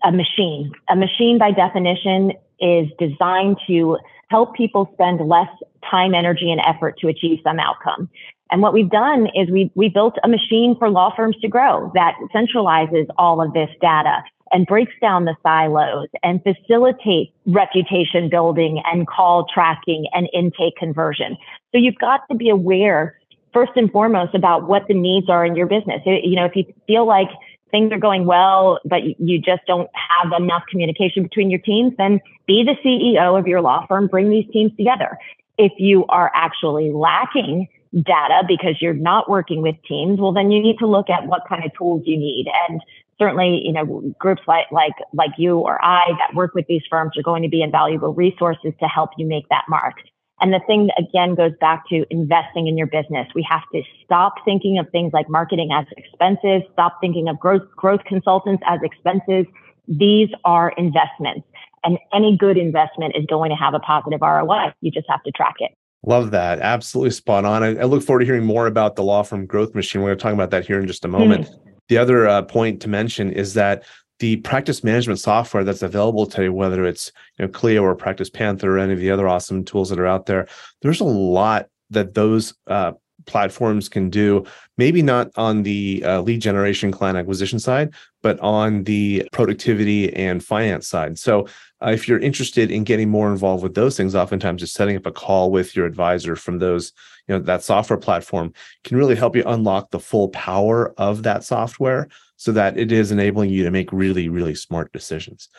a 0.03 0.11
machine. 0.11 0.71
A 0.89 0.95
machine, 0.95 1.37
by 1.37 1.51
definition, 1.51 2.33
is 2.61 2.87
designed 2.99 3.57
to 3.67 3.97
help 4.29 4.55
people 4.55 4.89
spend 4.93 5.19
less 5.27 5.49
time, 5.89 6.13
energy, 6.13 6.51
and 6.51 6.61
effort 6.65 6.97
to 6.99 7.07
achieve 7.07 7.39
some 7.43 7.59
outcome. 7.59 8.09
And 8.51 8.61
what 8.61 8.73
we've 8.73 8.89
done 8.89 9.27
is 9.33 9.49
we, 9.49 9.71
we 9.75 9.89
built 9.89 10.15
a 10.23 10.27
machine 10.27 10.75
for 10.77 10.89
law 10.89 11.13
firms 11.15 11.37
to 11.41 11.47
grow 11.47 11.91
that 11.95 12.15
centralizes 12.35 13.07
all 13.17 13.41
of 13.41 13.53
this 13.53 13.69
data 13.81 14.23
and 14.51 14.67
breaks 14.67 14.93
down 15.01 15.25
the 15.25 15.35
silos 15.41 16.07
and 16.23 16.41
facilitates 16.43 17.31
reputation 17.45 18.29
building 18.29 18.81
and 18.85 19.07
call 19.07 19.45
tracking 19.53 20.05
and 20.13 20.29
intake 20.33 20.75
conversion. 20.75 21.37
So 21.71 21.77
you've 21.77 21.97
got 21.99 22.21
to 22.29 22.35
be 22.35 22.49
aware 22.49 23.17
first 23.53 23.71
and 23.75 23.91
foremost 23.91 24.35
about 24.35 24.67
what 24.67 24.87
the 24.87 24.93
needs 24.93 25.29
are 25.29 25.45
in 25.45 25.55
your 25.55 25.67
business. 25.67 26.01
You 26.05 26.35
know, 26.35 26.45
if 26.45 26.55
you 26.55 26.65
feel 26.87 27.05
like 27.05 27.29
things 27.71 27.91
are 27.91 27.97
going 27.97 28.25
well, 28.25 28.79
but 28.85 29.01
you 29.19 29.39
just 29.39 29.61
don't 29.65 29.89
have 29.93 30.31
enough 30.39 30.63
communication 30.69 31.23
between 31.23 31.49
your 31.49 31.59
teams, 31.59 31.93
then 31.97 32.19
be 32.45 32.63
the 32.63 32.75
CEO 32.85 33.39
of 33.39 33.47
your 33.47 33.61
law 33.61 33.85
firm, 33.87 34.07
bring 34.07 34.29
these 34.29 34.45
teams 34.51 34.71
together. 34.77 35.17
If 35.57 35.73
you 35.77 36.05
are 36.07 36.31
actually 36.35 36.91
lacking 36.91 37.67
data 37.93 38.43
because 38.47 38.81
you're 38.81 38.93
not 38.93 39.29
working 39.29 39.61
with 39.61 39.75
teams, 39.87 40.19
well, 40.19 40.31
then 40.31 40.51
you 40.51 40.61
need 40.61 40.77
to 40.79 40.87
look 40.87 41.09
at 41.09 41.27
what 41.27 41.41
kind 41.47 41.63
of 41.65 41.71
tools 41.77 42.03
you 42.05 42.17
need. 42.17 42.47
And 42.69 42.81
certainly, 43.19 43.61
you 43.63 43.73
know, 43.73 44.13
groups 44.17 44.41
like, 44.47 44.71
like, 44.71 44.93
like 45.13 45.31
you 45.37 45.59
or 45.59 45.83
I 45.83 46.05
that 46.19 46.35
work 46.35 46.53
with 46.53 46.65
these 46.67 46.83
firms 46.89 47.17
are 47.17 47.23
going 47.23 47.43
to 47.43 47.49
be 47.49 47.61
invaluable 47.61 48.13
resources 48.13 48.73
to 48.79 48.87
help 48.87 49.11
you 49.17 49.25
make 49.25 49.47
that 49.49 49.65
mark. 49.69 49.95
And 50.41 50.51
the 50.51 50.59
thing 50.65 50.89
again 50.97 51.35
goes 51.35 51.53
back 51.61 51.83
to 51.89 52.05
investing 52.09 52.67
in 52.67 52.77
your 52.77 52.87
business. 52.87 53.27
We 53.35 53.45
have 53.49 53.61
to 53.73 53.83
stop 54.03 54.33
thinking 54.43 54.79
of 54.79 54.89
things 54.89 55.13
like 55.13 55.29
marketing 55.29 55.69
as 55.71 55.85
expenses, 55.95 56.63
stop 56.73 56.97
thinking 56.99 57.29
of 57.29 57.39
growth, 57.39 57.61
growth 57.75 58.03
consultants 58.05 58.63
as 58.65 58.79
expenses. 58.83 59.45
These 59.87 60.29
are 60.43 60.73
investments 60.77 61.47
and 61.83 61.97
any 62.13 62.37
good 62.37 62.57
investment 62.57 63.15
is 63.15 63.25
going 63.25 63.49
to 63.49 63.55
have 63.55 63.73
a 63.73 63.79
positive 63.79 64.21
ROI. 64.21 64.73
You 64.81 64.91
just 64.91 65.07
have 65.09 65.23
to 65.23 65.31
track 65.31 65.55
it. 65.59 65.71
Love 66.05 66.31
that. 66.31 66.59
Absolutely 66.59 67.11
spot 67.11 67.45
on. 67.45 67.63
I, 67.63 67.75
I 67.77 67.83
look 67.83 68.03
forward 68.03 68.21
to 68.21 68.25
hearing 68.25 68.45
more 68.45 68.67
about 68.67 68.95
the 68.95 69.03
law 69.03 69.23
firm 69.23 69.45
growth 69.45 69.75
machine. 69.75 70.01
We're 70.01 70.09
going 70.09 70.17
to 70.17 70.23
talk 70.23 70.33
about 70.33 70.49
that 70.51 70.65
here 70.65 70.79
in 70.79 70.87
just 70.87 71.05
a 71.05 71.07
moment. 71.07 71.45
Mm-hmm. 71.47 71.69
The 71.89 71.97
other 71.97 72.27
uh, 72.27 72.41
point 72.43 72.81
to 72.81 72.87
mention 72.87 73.31
is 73.31 73.53
that 73.53 73.83
the 74.21 74.37
practice 74.37 74.83
management 74.83 75.19
software 75.19 75.63
that's 75.63 75.81
available 75.81 76.27
today, 76.27 76.49
whether 76.49 76.85
it's 76.85 77.11
you 77.37 77.45
know 77.45 77.51
Clio 77.51 77.81
or 77.81 77.95
Practice 77.95 78.29
Panther 78.29 78.77
or 78.77 78.79
any 78.79 78.93
of 78.93 78.99
the 78.99 79.09
other 79.09 79.27
awesome 79.27 79.65
tools 79.65 79.89
that 79.89 79.99
are 79.99 80.05
out 80.05 80.27
there, 80.27 80.47
there's 80.83 81.01
a 81.01 81.05
lot 81.05 81.67
that 81.89 82.13
those 82.13 82.53
uh, 82.67 82.91
platforms 83.25 83.89
can 83.89 84.11
do. 84.11 84.45
Maybe 84.77 85.01
not 85.01 85.31
on 85.37 85.63
the 85.63 86.03
uh, 86.05 86.21
lead 86.21 86.39
generation 86.39 86.91
client 86.91 87.17
acquisition 87.17 87.57
side, 87.57 87.95
but 88.21 88.39
on 88.41 88.83
the 88.83 89.27
productivity 89.31 90.13
and 90.15 90.43
finance 90.43 90.87
side. 90.87 91.17
So 91.17 91.47
uh, 91.83 91.91
if 91.91 92.07
you're 92.07 92.19
interested 92.19 92.69
in 92.71 92.83
getting 92.83 93.09
more 93.09 93.31
involved 93.31 93.63
with 93.63 93.75
those 93.75 93.97
things, 93.97 94.15
oftentimes 94.15 94.61
just 94.61 94.73
setting 94.73 94.95
up 94.95 95.05
a 95.05 95.11
call 95.11 95.51
with 95.51 95.75
your 95.75 95.85
advisor 95.85 96.35
from 96.35 96.59
those, 96.59 96.93
you 97.27 97.35
know, 97.35 97.41
that 97.41 97.63
software 97.63 97.97
platform 97.97 98.53
can 98.83 98.97
really 98.97 99.15
help 99.15 99.35
you 99.35 99.43
unlock 99.45 99.91
the 99.91 99.99
full 99.99 100.29
power 100.29 100.93
of 100.97 101.23
that 101.23 101.43
software 101.43 102.07
so 102.35 102.51
that 102.51 102.77
it 102.77 102.91
is 102.91 103.11
enabling 103.11 103.49
you 103.49 103.63
to 103.63 103.71
make 103.71 103.91
really, 103.91 104.29
really 104.29 104.55
smart 104.55 104.91
decisions. 104.93 105.49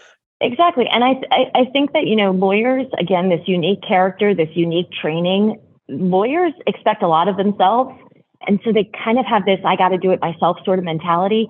Exactly. 0.40 0.87
And 0.90 1.04
I, 1.04 1.20
I, 1.30 1.61
I 1.61 1.64
think 1.72 1.92
that, 1.92 2.06
you 2.06 2.16
know, 2.16 2.32
lawyers, 2.32 2.87
again, 2.98 3.28
this 3.28 3.46
unique 3.46 3.82
character, 3.87 4.35
this 4.35 4.48
unique 4.54 4.90
training, 4.90 5.61
lawyers 5.88 6.52
expect 6.66 7.02
a 7.02 7.08
lot 7.08 7.28
of 7.28 7.37
themselves. 7.37 7.96
And 8.48 8.58
so 8.64 8.72
they 8.72 8.90
kind 9.04 9.20
of 9.20 9.26
have 9.26 9.44
this, 9.44 9.61
I 9.64 9.76
got 9.76 9.90
to 9.90 9.98
do 9.98 10.11
it 10.11 10.20
myself 10.20 10.58
sort 10.64 10.80
of 10.80 10.85
mentality. 10.85 11.46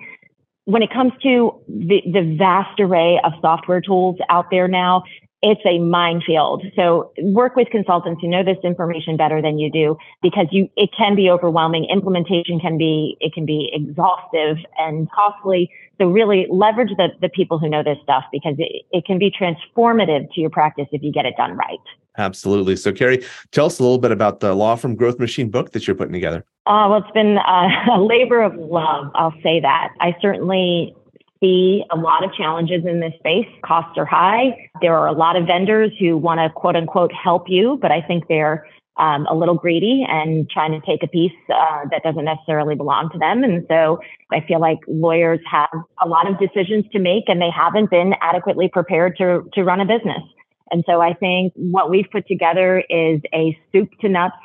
When 0.65 0.83
it 0.83 0.93
comes 0.93 1.13
to 1.23 1.61
the, 1.67 2.03
the 2.07 2.37
vast 2.39 2.79
array 2.79 3.21
of 3.25 3.33
software 3.41 3.81
tools 3.81 4.17
out 4.29 4.47
there 4.51 4.69
now, 4.69 5.03
it's 5.43 5.61
a 5.67 5.79
minefield. 5.81 6.65
So 6.77 7.13
work 7.19 7.57
with 7.57 7.69
consultants 7.71 8.21
who 8.23 8.29
know 8.29 8.45
this 8.45 8.59
information 8.63 9.17
better 9.17 9.43
than 9.43 9.59
you 9.59 9.71
do 9.71 9.97
because 10.23 10.47
you 10.53 10.69
it 10.77 10.91
can 10.97 11.17
be 11.17 11.29
overwhelming. 11.29 11.87
Implementation 11.93 12.61
can 12.61 12.79
be 12.79 13.17
it 13.21 13.33
can 13.35 13.45
be 13.45 13.71
exhaustive 13.73 14.59
and 14.79 15.09
costly. 15.11 15.71
So 15.99 16.07
really 16.07 16.47
leverage 16.49 16.91
the, 16.97 17.09
the 17.21 17.29
people 17.29 17.59
who 17.59 17.69
know 17.69 17.83
this 17.83 17.99
stuff 18.03 18.25
because 18.33 18.55
it, 18.59 18.85
it 18.93 19.05
can 19.05 19.19
be 19.19 19.31
transformative 19.31 20.33
to 20.33 20.41
your 20.41 20.51
practice 20.51 20.87
if 20.93 21.03
you 21.03 21.13
get 21.13 21.27
it 21.27 21.35
done 21.37 21.57
right. 21.57 21.79
Absolutely. 22.19 22.77
So 22.77 22.93
Kerri, 22.93 23.25
tell 23.51 23.67
us 23.67 23.79
a 23.79 23.83
little 23.83 23.99
bit 23.99 24.13
about 24.13 24.41
the 24.41 24.55
Law 24.55 24.77
Firm 24.77 24.95
Growth 24.95 25.19
Machine 25.19 25.51
book 25.51 25.73
that 25.73 25.87
you're 25.87 25.97
putting 25.97 26.13
together. 26.13 26.45
Uh, 26.67 26.87
well, 26.89 26.99
it's 26.99 27.11
been 27.13 27.39
a 27.91 28.01
labor 28.01 28.43
of 28.43 28.55
love. 28.55 29.11
I'll 29.15 29.35
say 29.43 29.61
that. 29.61 29.95
I 30.01 30.15
certainly 30.21 30.95
see 31.43 31.85
a 31.91 31.97
lot 31.97 32.25
of 32.25 32.33
challenges 32.33 32.87
in 32.87 33.01
this 33.01 33.13
space. 33.19 33.49
Costs 33.63 33.99
are 33.99 34.07
high. 34.07 34.71
There 34.81 34.97
are 34.97 35.09
a 35.09 35.13
lot 35.13 35.37
of 35.37 35.47
vendors 35.47 35.91
who 35.99 36.17
want 36.17 36.39
to 36.39 36.49
quote 36.49 36.77
unquote 36.77 37.13
help 37.13 37.49
you, 37.49 37.79
but 37.83 37.91
I 37.91 38.01
think 38.01 38.29
they're 38.29 38.67
um, 38.97 39.27
a 39.27 39.35
little 39.35 39.55
greedy 39.55 40.05
and 40.09 40.49
trying 40.49 40.73
to 40.79 40.87
take 40.87 41.03
a 41.03 41.09
piece 41.09 41.33
uh, 41.53 41.81
that 41.91 42.03
doesn't 42.03 42.25
necessarily 42.25 42.75
belong 42.75 43.11
to 43.11 43.19
them. 43.19 43.43
And 43.43 43.65
so 43.69 44.01
I 44.31 44.41
feel 44.47 44.61
like 44.61 44.79
lawyers 44.87 45.41
have 45.51 45.71
a 46.03 46.09
lot 46.09 46.31
of 46.31 46.39
decisions 46.39 46.85
to 46.93 46.99
make 46.99 47.25
and 47.29 47.41
they 47.41 47.51
haven't 47.51 47.91
been 47.91 48.15
adequately 48.21 48.69
prepared 48.69 49.17
to, 49.19 49.49
to 49.55 49.65
run 49.65 49.81
a 49.81 49.87
business. 49.87 50.23
And 50.71 50.85
so 50.87 51.01
I 51.01 51.15
think 51.15 51.53
what 51.57 51.91
we've 51.91 52.07
put 52.11 52.27
together 52.29 52.83
is 52.89 53.21
a 53.35 53.59
soup 53.73 53.91
to 54.01 54.09
nuts 54.09 54.37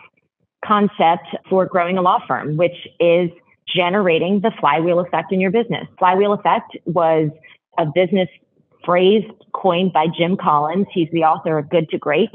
concept 0.65 1.27
for 1.49 1.65
growing 1.65 1.97
a 1.97 2.01
law 2.01 2.19
firm, 2.27 2.57
which 2.57 2.87
is 2.99 3.29
generating 3.67 4.41
the 4.41 4.51
flywheel 4.59 4.99
effect 4.99 5.31
in 5.31 5.39
your 5.39 5.51
business. 5.51 5.87
Flywheel 5.99 6.33
effect 6.33 6.77
was 6.85 7.29
a 7.77 7.85
business 7.85 8.29
phrase 8.85 9.23
coined 9.53 9.91
by 9.93 10.07
Jim 10.07 10.37
Collins. 10.37 10.87
He's 10.93 11.09
the 11.11 11.23
author 11.23 11.57
of 11.57 11.69
Good 11.69 11.89
to 11.89 11.97
Great. 11.97 12.31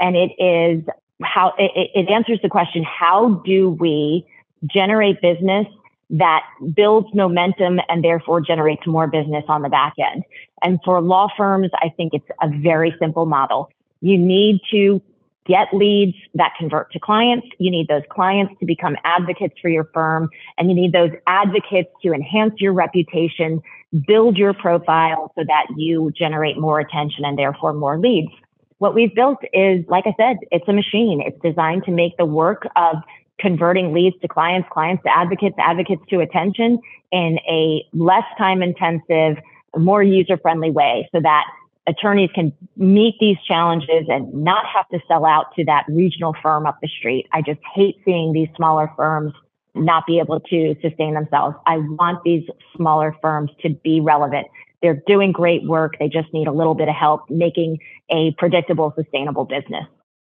And 0.00 0.16
it 0.16 0.32
is 0.38 0.84
how 1.22 1.54
it, 1.58 1.90
it 1.94 2.10
answers 2.10 2.40
the 2.42 2.48
question, 2.48 2.84
how 2.84 3.42
do 3.46 3.70
we 3.70 4.26
generate 4.66 5.20
business 5.20 5.66
that 6.10 6.42
builds 6.74 7.08
momentum 7.14 7.80
and 7.88 8.04
therefore 8.04 8.40
generates 8.40 8.86
more 8.86 9.06
business 9.06 9.44
on 9.48 9.62
the 9.62 9.68
back 9.68 9.94
end? 9.98 10.24
And 10.62 10.78
for 10.84 11.00
law 11.00 11.28
firms, 11.36 11.70
I 11.76 11.88
think 11.96 12.12
it's 12.14 12.28
a 12.42 12.48
very 12.48 12.94
simple 12.98 13.26
model. 13.26 13.70
You 14.00 14.18
need 14.18 14.60
to 14.70 15.00
get 15.46 15.68
leads 15.72 16.16
that 16.34 16.52
convert 16.58 16.90
to 16.92 16.98
clients. 16.98 17.46
You 17.58 17.70
need 17.70 17.88
those 17.88 18.02
clients 18.10 18.54
to 18.60 18.66
become 18.66 18.96
advocates 19.04 19.54
for 19.60 19.68
your 19.68 19.84
firm 19.92 20.30
and 20.58 20.68
you 20.68 20.74
need 20.74 20.92
those 20.92 21.10
advocates 21.26 21.90
to 22.02 22.12
enhance 22.12 22.54
your 22.58 22.72
reputation, 22.72 23.62
build 24.06 24.36
your 24.36 24.54
profile 24.54 25.32
so 25.36 25.44
that 25.46 25.66
you 25.76 26.10
generate 26.16 26.58
more 26.58 26.80
attention 26.80 27.24
and 27.24 27.38
therefore 27.38 27.72
more 27.72 27.98
leads. 27.98 28.32
What 28.78 28.94
we've 28.94 29.14
built 29.14 29.38
is, 29.52 29.84
like 29.88 30.04
I 30.06 30.14
said, 30.16 30.38
it's 30.50 30.66
a 30.68 30.72
machine. 30.72 31.22
It's 31.24 31.40
designed 31.42 31.84
to 31.84 31.90
make 31.90 32.16
the 32.16 32.26
work 32.26 32.66
of 32.76 32.96
converting 33.38 33.92
leads 33.92 34.18
to 34.20 34.28
clients, 34.28 34.68
clients 34.72 35.02
to 35.04 35.16
advocates, 35.16 35.56
advocates 35.58 36.02
to 36.10 36.20
attention 36.20 36.78
in 37.12 37.38
a 37.48 37.86
less 37.92 38.24
time 38.38 38.62
intensive, 38.62 39.42
more 39.76 40.02
user 40.02 40.36
friendly 40.38 40.70
way 40.70 41.08
so 41.12 41.20
that 41.20 41.44
attorneys 41.86 42.30
can 42.34 42.52
meet 42.76 43.16
these 43.20 43.36
challenges 43.46 44.06
and 44.08 44.32
not 44.32 44.64
have 44.66 44.88
to 44.88 44.98
sell 45.06 45.24
out 45.24 45.54
to 45.56 45.64
that 45.64 45.84
regional 45.88 46.34
firm 46.42 46.66
up 46.66 46.78
the 46.80 46.88
street. 46.88 47.26
I 47.32 47.42
just 47.42 47.60
hate 47.74 47.96
seeing 48.04 48.32
these 48.32 48.48
smaller 48.56 48.90
firms 48.96 49.32
not 49.74 50.06
be 50.06 50.18
able 50.18 50.40
to 50.40 50.76
sustain 50.80 51.14
themselves. 51.14 51.56
I 51.66 51.78
want 51.78 52.22
these 52.24 52.48
smaller 52.76 53.16
firms 53.20 53.50
to 53.62 53.70
be 53.70 54.00
relevant. 54.00 54.46
they're 54.82 55.02
doing 55.06 55.32
great 55.32 55.66
work. 55.66 55.94
They 55.98 56.08
just 56.08 56.32
need 56.34 56.46
a 56.46 56.52
little 56.52 56.74
bit 56.74 56.88
of 56.88 56.94
help 56.94 57.30
making 57.30 57.78
a 58.10 58.32
predictable, 58.36 58.92
sustainable 58.94 59.46
business. 59.46 59.86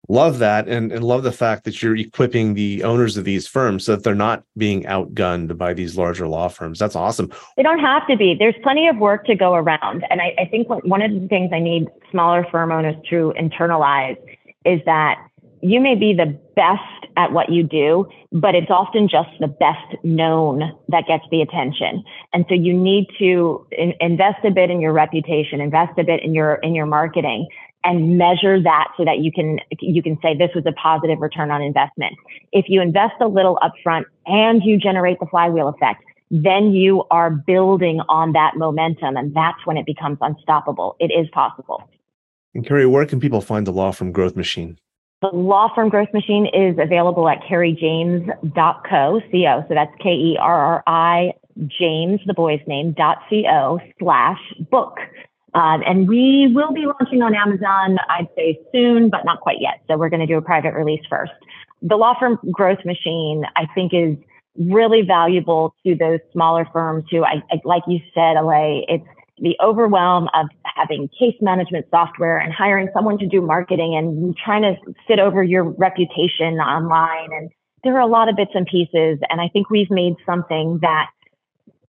Love 0.08 0.38
that. 0.38 0.68
And, 0.68 0.90
and 0.90 1.04
love 1.04 1.22
the 1.22 1.32
fact 1.32 1.64
that 1.64 1.82
you're 1.82 1.96
equipping 1.96 2.54
the 2.54 2.82
owners 2.82 3.16
of 3.16 3.24
these 3.24 3.46
firms 3.46 3.84
so 3.84 3.94
that 3.94 4.04
they're 4.04 4.14
not 4.14 4.42
being 4.56 4.84
outgunned 4.84 5.58
by 5.58 5.74
these 5.74 5.96
larger 5.96 6.26
law 6.26 6.48
firms. 6.48 6.78
That's 6.78 6.96
awesome. 6.96 7.30
They 7.56 7.62
don't 7.62 7.80
have 7.80 8.06
to 8.08 8.16
be. 8.16 8.34
There's 8.38 8.54
plenty 8.62 8.88
of 8.88 8.96
work 8.96 9.26
to 9.26 9.34
go 9.34 9.54
around. 9.54 10.04
And 10.08 10.20
I, 10.22 10.34
I 10.38 10.44
think 10.46 10.68
one 10.68 11.02
of 11.02 11.12
the 11.12 11.28
things 11.28 11.50
I 11.52 11.60
need 11.60 11.88
smaller 12.10 12.46
firm 12.50 12.72
owners 12.72 12.96
to 13.10 13.34
internalize 13.38 14.16
is 14.64 14.80
that 14.86 15.18
you 15.60 15.80
may 15.80 15.94
be 15.94 16.14
the 16.14 16.38
best 16.54 16.82
at 17.16 17.32
what 17.32 17.50
you 17.50 17.64
do, 17.64 18.06
but 18.30 18.54
it's 18.54 18.70
often 18.70 19.08
just 19.08 19.28
the 19.40 19.48
best 19.48 20.04
known 20.04 20.72
that 20.88 21.04
gets 21.06 21.24
the 21.30 21.42
attention. 21.42 22.04
And 22.32 22.44
so 22.48 22.54
you 22.54 22.72
need 22.72 23.08
to 23.18 23.66
in, 23.72 23.92
invest 24.00 24.44
a 24.44 24.50
bit 24.50 24.70
in 24.70 24.80
your 24.80 24.92
reputation, 24.92 25.60
invest 25.60 25.98
a 25.98 26.04
bit 26.04 26.22
in 26.22 26.32
your 26.32 26.54
in 26.56 26.74
your 26.74 26.86
marketing 26.86 27.48
and 27.88 28.18
measure 28.18 28.62
that 28.62 28.88
so 28.98 29.04
that 29.04 29.20
you 29.20 29.32
can 29.32 29.58
you 29.80 30.02
can 30.02 30.18
say 30.20 30.36
this 30.36 30.50
was 30.54 30.64
a 30.66 30.72
positive 30.72 31.20
return 31.20 31.50
on 31.50 31.62
investment. 31.62 32.14
If 32.52 32.66
you 32.68 32.82
invest 32.82 33.14
a 33.22 33.26
little 33.26 33.58
upfront 33.62 34.04
and 34.26 34.62
you 34.62 34.76
generate 34.76 35.18
the 35.20 35.26
flywheel 35.26 35.68
effect, 35.68 36.04
then 36.30 36.72
you 36.72 37.04
are 37.10 37.30
building 37.30 38.00
on 38.10 38.32
that 38.32 38.56
momentum 38.56 39.16
and 39.16 39.34
that's 39.34 39.64
when 39.64 39.78
it 39.78 39.86
becomes 39.86 40.18
unstoppable. 40.20 40.96
It 41.00 41.06
is 41.06 41.28
possible. 41.32 41.88
And 42.54 42.66
Kerri, 42.66 42.90
where 42.90 43.06
can 43.06 43.20
people 43.20 43.40
find 43.40 43.66
the 43.66 43.72
law 43.72 43.90
firm 43.90 44.12
growth 44.12 44.36
machine? 44.36 44.78
The 45.22 45.28
law 45.28 45.72
firm 45.74 45.88
growth 45.88 46.12
machine 46.12 46.46
is 46.46 46.76
available 46.78 47.26
at 47.28 47.40
kerrijames.co, 47.40 48.82
co. 48.88 49.20
So 49.66 49.74
that's 49.74 49.92
K 49.98 50.10
E 50.10 50.36
R 50.38 50.60
R 50.60 50.82
I 50.86 51.32
James, 51.66 52.20
the 52.26 52.34
boy's 52.34 52.60
name, 52.66 52.92
dot 52.92 53.18
co 53.30 53.80
slash 53.98 54.40
book. 54.70 54.98
Um, 55.54 55.82
and 55.86 56.08
we 56.08 56.52
will 56.54 56.72
be 56.72 56.84
launching 56.86 57.22
on 57.22 57.34
Amazon, 57.34 57.98
I'd 58.08 58.28
say 58.36 58.60
soon, 58.72 59.08
but 59.08 59.24
not 59.24 59.40
quite 59.40 59.60
yet. 59.60 59.80
So 59.88 59.96
we're 59.96 60.10
going 60.10 60.20
to 60.20 60.26
do 60.26 60.36
a 60.36 60.42
private 60.42 60.74
release 60.74 61.00
first. 61.08 61.32
The 61.80 61.96
law 61.96 62.14
firm 62.18 62.38
growth 62.52 62.84
machine, 62.84 63.44
I 63.56 63.66
think, 63.74 63.92
is 63.94 64.16
really 64.58 65.02
valuable 65.02 65.74
to 65.86 65.94
those 65.94 66.20
smaller 66.32 66.66
firms 66.72 67.04
who, 67.10 67.24
I, 67.24 67.42
I 67.50 67.60
like 67.64 67.84
you 67.86 68.00
said, 68.12 68.36
Alay, 68.36 68.84
it's 68.88 69.06
the 69.40 69.56
overwhelm 69.62 70.28
of 70.34 70.48
having 70.64 71.08
case 71.18 71.36
management 71.40 71.86
software 71.90 72.38
and 72.38 72.52
hiring 72.52 72.88
someone 72.92 73.18
to 73.18 73.26
do 73.26 73.40
marketing 73.40 73.94
and 73.96 74.36
trying 74.36 74.62
to 74.62 74.74
sit 75.06 75.18
over 75.18 75.42
your 75.42 75.64
reputation 75.64 76.58
online. 76.58 77.32
And 77.32 77.50
there 77.84 77.94
are 77.94 78.00
a 78.00 78.06
lot 78.06 78.28
of 78.28 78.36
bits 78.36 78.50
and 78.54 78.66
pieces. 78.66 79.18
And 79.30 79.40
I 79.40 79.48
think 79.48 79.70
we've 79.70 79.90
made 79.90 80.14
something 80.26 80.80
that 80.82 81.10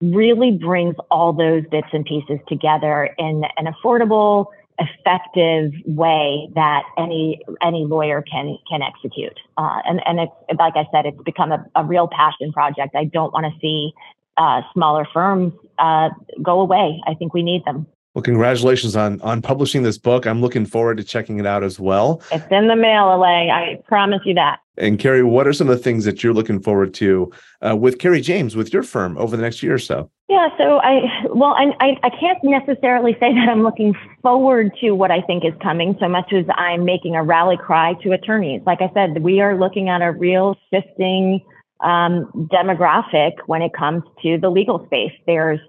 really 0.03 0.51
brings 0.51 0.97
all 1.11 1.33
those 1.33 1.65
bits 1.71 1.89
and 1.93 2.05
pieces 2.05 2.39
together 2.49 3.15
in 3.19 3.45
an 3.57 3.67
affordable, 3.67 4.47
effective 4.79 5.73
way 5.87 6.49
that 6.55 6.83
any 6.99 7.41
any 7.63 7.85
lawyer 7.85 8.23
can 8.23 8.59
can 8.69 8.83
execute. 8.83 9.39
Uh, 9.57 9.81
and 9.85 10.01
and 10.07 10.21
it's 10.21 10.59
like 10.59 10.75
I 10.77 10.87
said, 10.93 11.07
it's 11.07 11.23
become 11.23 11.53
a, 11.53 11.65
a 11.77 11.85
real 11.85 12.09
passion 12.09 12.53
project. 12.53 12.97
I 12.97 13.05
don't 13.05 13.33
want 13.33 13.47
to 13.47 13.53
see 13.61 13.93
uh, 14.37 14.63
smaller 14.73 15.07
firms 15.13 15.53
uh, 15.79 16.11
go 16.43 16.61
away. 16.61 17.01
I 17.07 17.15
think 17.15 17.33
we 17.33 17.43
need 17.43 17.65
them. 17.65 17.87
Well, 18.15 18.23
congratulations 18.23 18.95
on 18.95 19.21
on 19.23 19.41
publishing 19.41 19.83
this 19.83 19.97
book. 19.97 20.27
I'm 20.27 20.43
looking 20.43 20.67
forward 20.67 20.99
to 20.99 21.05
checking 21.05 21.39
it 21.39 21.47
out 21.47 21.65
as 21.65 21.81
well. 21.81 22.23
It's 22.31 22.45
in 22.51 22.69
the 22.69 22.77
mail, 22.77 23.05
Alay. 23.05 23.51
I 23.51 23.79
promise 23.89 24.21
you 24.27 24.35
that. 24.35 24.59
And 24.77 24.99
Kerri, 24.99 25.27
what 25.27 25.47
are 25.47 25.53
some 25.53 25.69
of 25.69 25.77
the 25.77 25.83
things 25.83 26.05
that 26.05 26.23
you're 26.23 26.35
looking 26.35 26.61
forward 26.61 26.93
to 26.95 27.31
uh, 27.67 27.77
with 27.77 27.99
Kerri 27.99 28.23
James 28.23 28.55
with 28.55 28.73
your 28.73 28.83
firm 28.83 29.17
over 29.17 29.37
the 29.37 29.43
next 29.43 29.63
year 29.63 29.75
or 29.75 29.79
so? 29.79 30.11
Yeah, 30.29 30.49
so 30.59 30.79
I 30.83 31.01
well, 31.31 31.55
I, 31.57 31.73
I 31.81 31.97
I 32.03 32.11
can't 32.11 32.39
necessarily 32.43 33.13
say 33.15 33.33
that 33.33 33.49
I'm 33.51 33.63
looking 33.63 33.95
forward 34.21 34.73
to 34.83 34.93
what 34.93 35.11
I 35.11 35.23
think 35.23 35.45
is 35.47 35.55
coming 35.63 35.97
so 35.99 36.07
much 36.07 36.33
as 36.35 36.45
I'm 36.57 36.85
making 36.85 37.17
a 37.17 37.23
rally 37.23 37.57
cry 37.57 37.95
to 38.03 38.13
attorneys. 38.13 38.61
Like 38.67 38.83
I 38.83 38.91
said, 38.93 39.23
we 39.23 39.41
are 39.41 39.59
looking 39.59 39.89
at 39.89 40.03
a 40.03 40.13
real 40.13 40.59
shifting 40.71 41.41
um, 41.81 42.31
demographic 42.53 43.33
when 43.47 43.63
it 43.63 43.73
comes 43.73 44.03
to 44.23 44.39
the 44.39 44.51
legal 44.51 44.85
space. 44.87 45.13
There's 45.27 45.61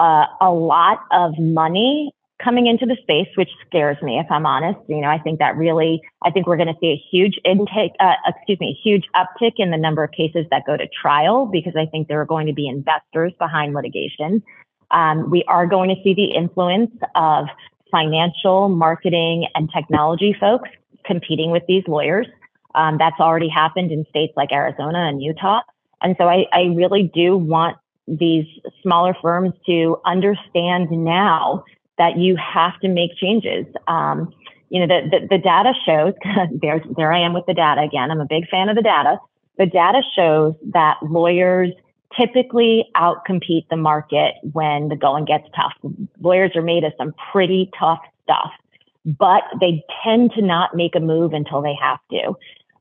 uh, 0.00 0.26
a 0.40 0.50
lot 0.50 1.00
of 1.12 1.38
money 1.38 2.10
coming 2.42 2.66
into 2.66 2.86
the 2.86 2.96
space, 3.02 3.28
which 3.36 3.50
scares 3.66 3.98
me, 4.02 4.18
if 4.18 4.26
I'm 4.30 4.46
honest. 4.46 4.80
You 4.88 5.02
know, 5.02 5.08
I 5.08 5.18
think 5.18 5.38
that 5.40 5.56
really, 5.56 6.00
I 6.24 6.30
think 6.30 6.46
we're 6.46 6.56
going 6.56 6.72
to 6.72 6.78
see 6.80 6.88
a 6.88 7.02
huge 7.10 7.38
intake, 7.44 7.92
uh, 8.00 8.14
excuse 8.26 8.58
me, 8.58 8.78
a 8.78 8.88
huge 8.88 9.04
uptick 9.14 9.52
in 9.58 9.70
the 9.70 9.76
number 9.76 10.02
of 10.02 10.10
cases 10.12 10.46
that 10.50 10.62
go 10.66 10.76
to 10.76 10.88
trial 10.88 11.44
because 11.44 11.74
I 11.76 11.84
think 11.84 12.08
there 12.08 12.20
are 12.20 12.26
going 12.26 12.46
to 12.46 12.54
be 12.54 12.66
investors 12.66 13.34
behind 13.38 13.74
litigation. 13.74 14.42
Um, 14.90 15.30
we 15.30 15.44
are 15.48 15.66
going 15.66 15.90
to 15.90 16.02
see 16.02 16.14
the 16.14 16.34
influence 16.34 16.92
of 17.14 17.46
financial, 17.90 18.70
marketing, 18.70 19.46
and 19.54 19.70
technology 19.70 20.34
folks 20.40 20.70
competing 21.04 21.50
with 21.50 21.62
these 21.68 21.84
lawyers. 21.86 22.26
Um, 22.74 22.96
that's 22.98 23.20
already 23.20 23.48
happened 23.48 23.92
in 23.92 24.06
states 24.08 24.32
like 24.36 24.50
Arizona 24.50 25.08
and 25.08 25.22
Utah. 25.22 25.60
And 26.00 26.16
so 26.18 26.24
I, 26.28 26.46
I 26.52 26.62
really 26.74 27.10
do 27.12 27.36
want 27.36 27.76
these 28.18 28.46
smaller 28.82 29.14
firms 29.22 29.52
to 29.66 29.98
understand 30.04 30.90
now 30.90 31.64
that 31.98 32.18
you 32.18 32.36
have 32.36 32.78
to 32.80 32.88
make 32.88 33.14
changes. 33.16 33.66
Um, 33.86 34.32
you 34.70 34.84
know, 34.84 34.86
the, 34.86 35.08
the, 35.10 35.26
the 35.36 35.38
data 35.38 35.72
shows, 35.84 36.14
there, 36.60 36.82
there 36.96 37.12
I 37.12 37.20
am 37.20 37.32
with 37.32 37.46
the 37.46 37.54
data 37.54 37.82
again. 37.82 38.10
I'm 38.10 38.20
a 38.20 38.26
big 38.26 38.48
fan 38.48 38.68
of 38.68 38.76
the 38.76 38.82
data. 38.82 39.18
The 39.58 39.66
data 39.66 40.02
shows 40.16 40.54
that 40.72 40.96
lawyers 41.02 41.70
typically 42.18 42.88
outcompete 42.96 43.68
the 43.68 43.76
market 43.76 44.34
when 44.52 44.88
the 44.88 44.96
going 44.96 45.24
gets 45.24 45.46
tough. 45.54 45.72
Lawyers 46.20 46.52
are 46.56 46.62
made 46.62 46.84
of 46.84 46.92
some 46.98 47.14
pretty 47.30 47.70
tough 47.78 48.00
stuff, 48.24 48.50
but 49.04 49.42
they 49.60 49.84
tend 50.02 50.32
to 50.32 50.42
not 50.42 50.74
make 50.74 50.96
a 50.96 51.00
move 51.00 51.32
until 51.32 51.62
they 51.62 51.74
have 51.80 51.98
to. 52.10 52.34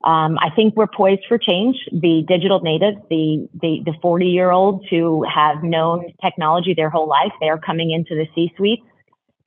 Um, 0.03 0.37
I 0.39 0.49
think 0.55 0.75
we're 0.77 0.87
poised 0.87 1.23
for 1.27 1.37
change. 1.37 1.75
The 1.91 2.23
digital 2.27 2.61
natives, 2.61 2.97
the 3.09 3.49
the, 3.61 3.81
the 3.85 3.93
40 4.01 4.27
year 4.27 4.51
olds 4.51 4.85
who 4.89 5.25
have 5.25 5.61
known 5.63 6.13
technology 6.23 6.73
their 6.73 6.89
whole 6.89 7.07
life, 7.07 7.33
they 7.41 7.49
are 7.49 7.59
coming 7.59 7.91
into 7.91 8.15
the 8.15 8.25
C 8.33 8.53
suite. 8.55 8.83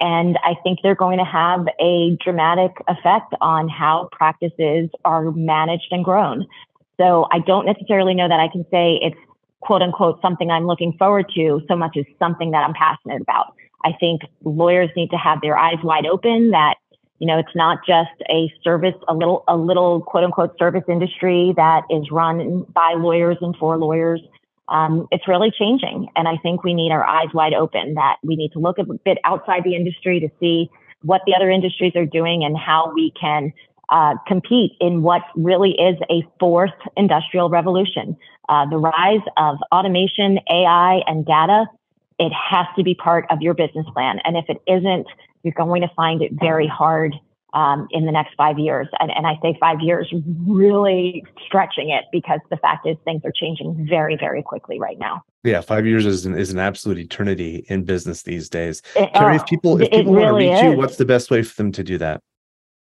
And 0.00 0.36
I 0.44 0.54
think 0.62 0.80
they're 0.82 0.96
going 0.96 1.18
to 1.18 1.24
have 1.24 1.66
a 1.80 2.18
dramatic 2.22 2.72
effect 2.88 3.34
on 3.40 3.68
how 3.68 4.08
practices 4.10 4.90
are 5.04 5.30
managed 5.30 5.88
and 5.92 6.04
grown. 6.04 6.46
So 6.98 7.28
I 7.30 7.38
don't 7.38 7.64
necessarily 7.64 8.12
know 8.12 8.28
that 8.28 8.40
I 8.40 8.48
can 8.48 8.64
say 8.70 8.98
it's 9.00 9.16
quote 9.60 9.80
unquote 9.80 10.20
something 10.20 10.50
I'm 10.50 10.66
looking 10.66 10.92
forward 10.98 11.26
to 11.36 11.62
so 11.68 11.76
much 11.76 11.96
as 11.96 12.04
something 12.18 12.50
that 12.50 12.64
I'm 12.64 12.74
passionate 12.74 13.22
about. 13.22 13.54
I 13.84 13.92
think 13.98 14.22
lawyers 14.44 14.90
need 14.96 15.10
to 15.10 15.16
have 15.16 15.40
their 15.40 15.56
eyes 15.56 15.78
wide 15.82 16.06
open 16.06 16.50
that 16.50 16.74
you 17.22 17.28
know, 17.28 17.38
it's 17.38 17.54
not 17.54 17.78
just 17.86 18.10
a 18.28 18.52
service, 18.64 18.96
a 19.06 19.14
little, 19.14 19.44
a 19.46 19.56
little 19.56 20.00
quote 20.00 20.24
unquote 20.24 20.58
service 20.58 20.82
industry 20.88 21.54
that 21.56 21.82
is 21.88 22.10
run 22.10 22.66
by 22.74 22.94
lawyers 22.96 23.36
and 23.40 23.54
for 23.58 23.78
lawyers. 23.78 24.20
Um, 24.66 25.06
it's 25.12 25.28
really 25.28 25.52
changing. 25.56 26.08
And 26.16 26.26
I 26.26 26.36
think 26.42 26.64
we 26.64 26.74
need 26.74 26.90
our 26.90 27.04
eyes 27.04 27.28
wide 27.32 27.54
open 27.54 27.94
that 27.94 28.16
we 28.24 28.34
need 28.34 28.50
to 28.54 28.58
look 28.58 28.76
a 28.78 28.84
bit 29.04 29.18
outside 29.22 29.62
the 29.62 29.76
industry 29.76 30.18
to 30.18 30.28
see 30.40 30.68
what 31.02 31.20
the 31.24 31.32
other 31.36 31.48
industries 31.48 31.92
are 31.94 32.06
doing 32.06 32.42
and 32.42 32.56
how 32.58 32.92
we 32.92 33.12
can 33.20 33.52
uh, 33.88 34.14
compete 34.26 34.72
in 34.80 35.02
what 35.02 35.22
really 35.36 35.76
is 35.78 35.96
a 36.10 36.26
fourth 36.40 36.74
industrial 36.96 37.48
revolution. 37.48 38.16
Uh, 38.48 38.68
the 38.68 38.78
rise 38.78 39.22
of 39.36 39.58
automation, 39.70 40.40
AI, 40.50 41.02
and 41.06 41.24
data, 41.24 41.66
it 42.18 42.32
has 42.32 42.66
to 42.76 42.82
be 42.82 42.96
part 42.96 43.26
of 43.30 43.40
your 43.42 43.54
business 43.54 43.86
plan. 43.94 44.18
And 44.24 44.36
if 44.36 44.46
it 44.48 44.60
isn't, 44.66 45.06
you're 45.42 45.54
going 45.54 45.82
to 45.82 45.90
find 45.94 46.22
it 46.22 46.32
very 46.32 46.66
hard 46.66 47.14
um, 47.54 47.86
in 47.90 48.06
the 48.06 48.12
next 48.12 48.34
five 48.36 48.58
years. 48.58 48.88
And, 48.98 49.10
and 49.10 49.26
I 49.26 49.38
say 49.42 49.56
five 49.60 49.80
years, 49.80 50.12
really 50.46 51.24
stretching 51.46 51.90
it 51.90 52.04
because 52.10 52.40
the 52.50 52.56
fact 52.56 52.86
is 52.86 52.96
things 53.04 53.22
are 53.24 53.32
changing 53.32 53.86
very, 53.88 54.16
very 54.16 54.42
quickly 54.42 54.80
right 54.80 54.98
now. 54.98 55.22
Yeah, 55.44 55.60
five 55.60 55.86
years 55.86 56.06
is 56.06 56.24
an, 56.24 56.34
is 56.34 56.50
an 56.50 56.58
absolute 56.58 56.98
eternity 56.98 57.64
in 57.68 57.84
business 57.84 58.22
these 58.22 58.48
days. 58.48 58.80
It, 58.96 59.12
Kerri, 59.12 59.36
if 59.36 59.46
people 59.46 59.80
if 59.82 59.90
people 59.90 60.14
really 60.14 60.24
want 60.24 60.40
to 60.40 60.50
reach 60.50 60.56
is. 60.56 60.62
you, 60.62 60.78
what's 60.78 60.96
the 60.96 61.04
best 61.04 61.30
way 61.30 61.42
for 61.42 61.54
them 61.56 61.72
to 61.72 61.84
do 61.84 61.98
that? 61.98 62.22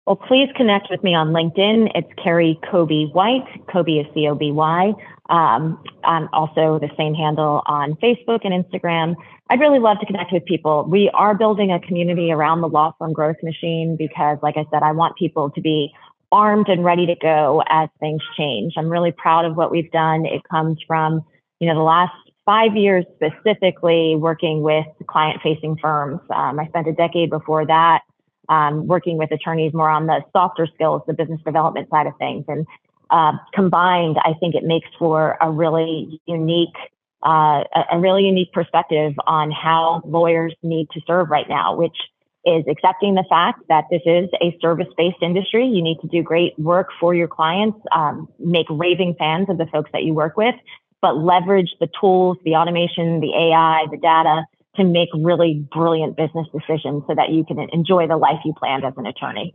Well, 0.06 0.16
please 0.16 0.48
connect 0.56 0.88
with 0.90 1.04
me 1.04 1.14
on 1.14 1.28
LinkedIn. 1.28 1.92
It's 1.94 2.08
Kerri 2.18 2.58
Coby 2.72 3.12
White. 3.14 3.46
Coby 3.68 4.00
is 4.00 4.06
C 4.14 4.26
O 4.26 4.34
B 4.34 4.50
Y. 4.50 4.92
Um, 5.30 5.80
I'm 6.02 6.28
also 6.32 6.80
the 6.80 6.90
same 6.96 7.14
handle 7.14 7.62
on 7.66 7.94
Facebook 8.02 8.40
and 8.42 8.52
Instagram. 8.52 9.14
I'd 9.48 9.60
really 9.60 9.78
love 9.78 10.00
to 10.00 10.06
connect 10.06 10.32
with 10.32 10.44
people. 10.44 10.84
We 10.90 11.08
are 11.14 11.36
building 11.36 11.70
a 11.70 11.78
community 11.78 12.32
around 12.32 12.62
the 12.62 12.68
law 12.68 12.92
firm 12.98 13.12
growth 13.12 13.36
machine 13.44 13.94
because, 13.96 14.38
like 14.42 14.56
I 14.56 14.66
said, 14.72 14.82
I 14.82 14.90
want 14.90 15.16
people 15.16 15.50
to 15.50 15.60
be 15.60 15.92
armed 16.32 16.68
and 16.68 16.84
ready 16.84 17.06
to 17.06 17.14
go 17.14 17.62
as 17.68 17.88
things 18.00 18.22
change. 18.36 18.72
I'm 18.76 18.88
really 18.88 19.12
proud 19.12 19.44
of 19.44 19.56
what 19.56 19.70
we've 19.70 19.90
done. 19.92 20.26
It 20.26 20.42
comes 20.50 20.78
from, 20.84 21.24
you 21.60 21.68
know, 21.68 21.76
the 21.76 21.82
last 21.84 22.12
five 22.44 22.74
years 22.74 23.04
specifically 23.14 24.16
working 24.16 24.62
with 24.62 24.84
client 25.06 25.40
facing 25.44 25.76
firms. 25.76 26.18
Um, 26.34 26.58
I 26.58 26.66
spent 26.66 26.88
a 26.88 26.92
decade 26.92 27.30
before 27.30 27.64
that 27.66 28.00
um, 28.48 28.86
working 28.86 29.16
with 29.16 29.30
attorneys 29.30 29.72
more 29.72 29.88
on 29.88 30.06
the 30.06 30.22
softer 30.32 30.66
skills, 30.74 31.02
the 31.06 31.14
business 31.14 31.40
development 31.44 31.88
side 31.90 32.06
of 32.06 32.14
things. 32.18 32.44
And 32.48 32.66
uh, 33.10 33.32
combined, 33.54 34.16
I 34.24 34.32
think 34.40 34.54
it 34.54 34.64
makes 34.64 34.88
for 34.98 35.36
a 35.40 35.50
really 35.50 36.20
unique 36.26 36.76
uh, 37.24 37.62
a, 37.92 38.00
really 38.00 38.24
unique 38.24 38.52
perspective 38.52 39.12
on 39.28 39.52
how 39.52 40.02
lawyers 40.04 40.54
need 40.62 40.88
to 40.90 41.00
serve 41.06 41.30
right 41.30 41.48
now, 41.48 41.76
which 41.76 41.96
is 42.44 42.64
accepting 42.68 43.14
the 43.14 43.24
fact 43.28 43.60
that 43.68 43.84
this 43.90 44.02
is 44.04 44.28
a 44.40 44.56
service-based 44.60 45.22
industry. 45.22 45.64
You 45.64 45.82
need 45.82 45.98
to 46.00 46.08
do 46.08 46.22
great 46.22 46.58
work 46.58 46.88
for 46.98 47.14
your 47.14 47.28
clients, 47.28 47.78
um, 47.94 48.28
make 48.40 48.66
raving 48.68 49.14
fans 49.18 49.48
of 49.48 49.58
the 49.58 49.66
folks 49.66 49.90
that 49.92 50.02
you 50.02 50.14
work 50.14 50.36
with, 50.36 50.56
but 51.00 51.16
leverage 51.16 51.70
the 51.78 51.88
tools, 52.00 52.38
the 52.44 52.56
automation, 52.56 53.20
the 53.20 53.32
AI, 53.32 53.86
the 53.90 53.98
data 53.98 54.44
to 54.76 54.84
make 54.84 55.08
really 55.14 55.66
brilliant 55.72 56.16
business 56.16 56.46
decisions 56.52 57.02
so 57.06 57.14
that 57.14 57.30
you 57.30 57.44
can 57.44 57.58
enjoy 57.72 58.06
the 58.06 58.16
life 58.16 58.40
you 58.44 58.54
planned 58.58 58.84
as 58.84 58.94
an 58.96 59.06
attorney. 59.06 59.54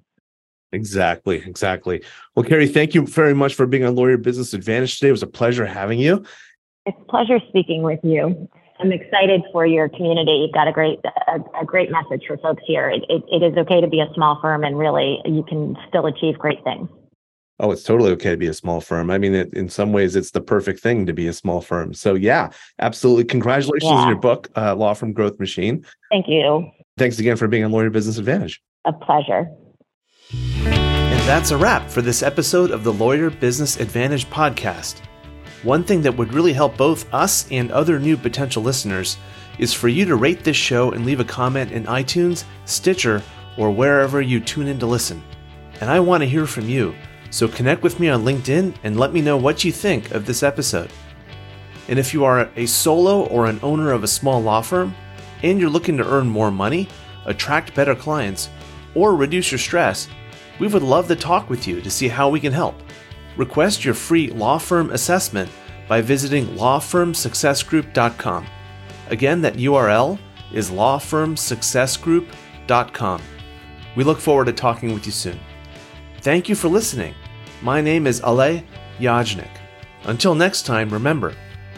Exactly, 0.72 1.38
exactly. 1.38 2.04
Well, 2.36 2.46
Kerri, 2.46 2.72
thank 2.72 2.94
you 2.94 3.08
very 3.08 3.34
much 3.34 3.56
for 3.56 3.66
being 3.66 3.86
on 3.86 3.96
Lawyer 3.96 4.18
Business 4.18 4.54
Advantage 4.54 5.00
today. 5.00 5.10
It 5.10 5.14
was 5.14 5.24
a 5.24 5.28
pleasure 5.28 5.66
having 5.66 6.00
you. 6.00 6.24
It's 6.86 6.98
a 7.02 7.06
pleasure 7.06 7.40
speaking 7.50 7.84
with 7.84 8.00
you. 8.04 8.50
I'm 8.80 8.92
excited 8.92 9.42
for 9.52 9.66
your 9.66 9.90
community. 9.90 10.44
You've 10.44 10.54
got 10.54 10.68
a 10.68 10.72
great 10.72 11.00
a, 11.28 11.40
a 11.62 11.66
great 11.66 11.90
message 11.90 12.26
for 12.28 12.38
folks 12.38 12.64
here. 12.68 12.90
It, 12.90 13.04
it, 13.10 13.24
it 13.32 13.44
is 13.44 13.58
okay 13.58 13.82
to 13.82 13.88
be 13.88 14.02
a 14.02 14.14
small 14.14 14.40
firm, 14.42 14.64
and 14.64 14.78
really, 14.78 15.20
you 15.26 15.44
can 15.48 15.76
still 15.88 16.06
achieve 16.06 16.38
great 16.38 16.64
things. 16.64 16.88
Oh, 17.60 17.72
it's 17.72 17.84
totally 17.84 18.12
okay 18.12 18.32
to 18.32 18.38
be 18.38 18.48
a 18.48 18.54
small 18.54 18.82
firm. 18.82 19.10
I 19.10 19.18
mean, 19.18 19.34
it, 19.34 19.52
in 19.54 19.68
some 19.68 19.92
ways, 19.92 20.16
it's 20.16 20.32
the 20.32 20.42
perfect 20.42 20.80
thing 20.80 21.08
to 21.08 21.14
be 21.14 21.28
a 21.28 21.34
small 21.34 21.60
firm. 21.62 21.94
So, 21.94 22.14
yeah, 22.14 22.50
absolutely. 22.80 23.26
Congratulations 23.26 23.90
yeah. 23.90 23.98
on 23.98 24.08
your 24.10 24.18
book, 24.18 24.50
uh, 24.56 24.76
Law 24.76 24.94
Firm 24.94 25.12
Growth 25.12 25.40
Machine. 25.40 25.84
Thank 26.12 26.28
you. 26.28 26.70
Thanks 26.98 27.18
again 27.18 27.36
for 27.36 27.48
being 27.48 27.64
on 27.64 27.72
Lawyer 27.72 27.90
Business 27.90 28.20
Advantage. 28.20 28.62
A 28.86 28.94
pleasure. 28.94 29.50
And 30.32 31.28
that's 31.28 31.52
a 31.52 31.58
wrap 31.58 31.90
for 31.90 32.02
this 32.02 32.22
episode 32.22 32.70
of 32.70 32.84
the 32.84 32.94
Lawyer 32.94 33.32
Business 33.32 33.80
Advantage 33.80 34.30
podcast. 34.30 35.02
One 35.64 35.84
thing 35.84 36.04
that 36.04 36.16
would 36.16 36.34
really 36.34 36.54
help 36.54 36.78
both 36.78 37.12
us 37.12 37.48
and 37.52 37.72
other 37.72 38.00
new 38.00 38.18
potential 38.18 38.62
listeners 38.62 39.18
is 39.58 39.74
for 39.74 39.88
you 39.88 40.06
to 40.06 40.16
rate 40.16 40.44
this 40.44 40.56
show 40.56 40.92
and 40.92 41.06
leave 41.06 41.20
a 41.20 41.26
comment 41.26 41.72
in 41.72 41.86
iTunes, 41.86 42.44
Stitcher, 42.66 43.24
or 43.58 43.72
wherever 43.72 44.22
you 44.22 44.40
tune 44.40 44.68
in 44.68 44.78
to 44.78 44.86
listen. 44.86 45.24
And 45.82 45.90
I 45.90 46.00
want 46.00 46.22
to 46.22 46.30
hear 46.30 46.46
from 46.46 46.70
you, 46.70 46.94
so 47.30 47.48
connect 47.48 47.84
with 47.84 48.00
me 48.00 48.10
on 48.10 48.24
LinkedIn 48.24 48.76
and 48.84 49.00
let 49.00 49.14
me 49.14 49.22
know 49.22 49.38
what 49.38 49.64
you 49.64 49.72
think 49.72 50.12
of 50.12 50.26
this 50.26 50.44
episode. 50.44 50.92
And 51.88 52.00
if 52.00 52.14
you 52.14 52.26
are 52.26 52.50
a 52.56 52.66
solo 52.66 53.26
or 53.28 53.46
an 53.46 53.60
owner 53.64 53.92
of 53.92 54.04
a 54.04 54.08
small 54.08 54.42
law 54.42 54.62
firm 54.62 54.96
and 55.44 55.60
you're 55.60 55.70
looking 55.70 55.98
to 55.98 56.10
earn 56.10 56.28
more 56.28 56.52
money, 56.52 56.90
attract 57.26 57.76
better 57.76 57.96
clients, 57.96 58.50
or 58.96 59.16
reduce 59.16 59.52
your 59.52 59.60
stress, 59.60 60.08
we 60.60 60.68
would 60.68 60.84
love 60.84 61.08
to 61.08 61.16
talk 61.16 61.50
with 61.50 61.68
you 61.68 61.82
to 61.82 61.92
see 61.92 62.08
how 62.08 62.30
we 62.30 62.40
can 62.40 62.54
help. 62.54 62.76
Request 63.38 63.86
your 63.86 63.94
free 63.94 64.30
law 64.30 64.58
firm 64.58 64.90
assessment 64.92 65.52
by 65.88 66.02
visiting 66.02 66.48
lawfirmsuccessgroup.com. 66.48 68.48
Again, 69.10 69.42
that 69.42 69.56
URL 69.56 70.20
is 70.52 70.72
lawfirmsuccessgroup.com. 70.72 73.22
We 73.96 74.04
look 74.04 74.20
forward 74.20 74.46
to 74.46 74.54
talking 74.54 74.94
with 74.94 75.06
you 75.06 75.12
soon. 75.12 75.40
Thank 76.28 76.50
you 76.50 76.56
for 76.56 76.68
listening. 76.68 77.16
My 77.62 77.80
name 77.80 78.06
is 78.06 78.20
Alay 78.20 78.62
Yajnik. 79.00 79.48
Until 80.04 80.36
next 80.36 80.66
time, 80.66 80.90
remember, 80.90 81.34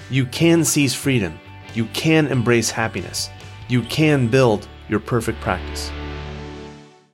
you 0.09 0.25
can 0.25 0.65
seize 0.65 0.95
freedom, 0.95 1.39
you 1.75 1.85
can 1.93 2.25
embrace 2.25 2.71
happiness, 2.71 3.29
you 3.67 3.83
can 3.83 4.27
build 4.27 4.67
your 4.87 5.01
perfect 5.01 5.39
practice. 5.39 5.91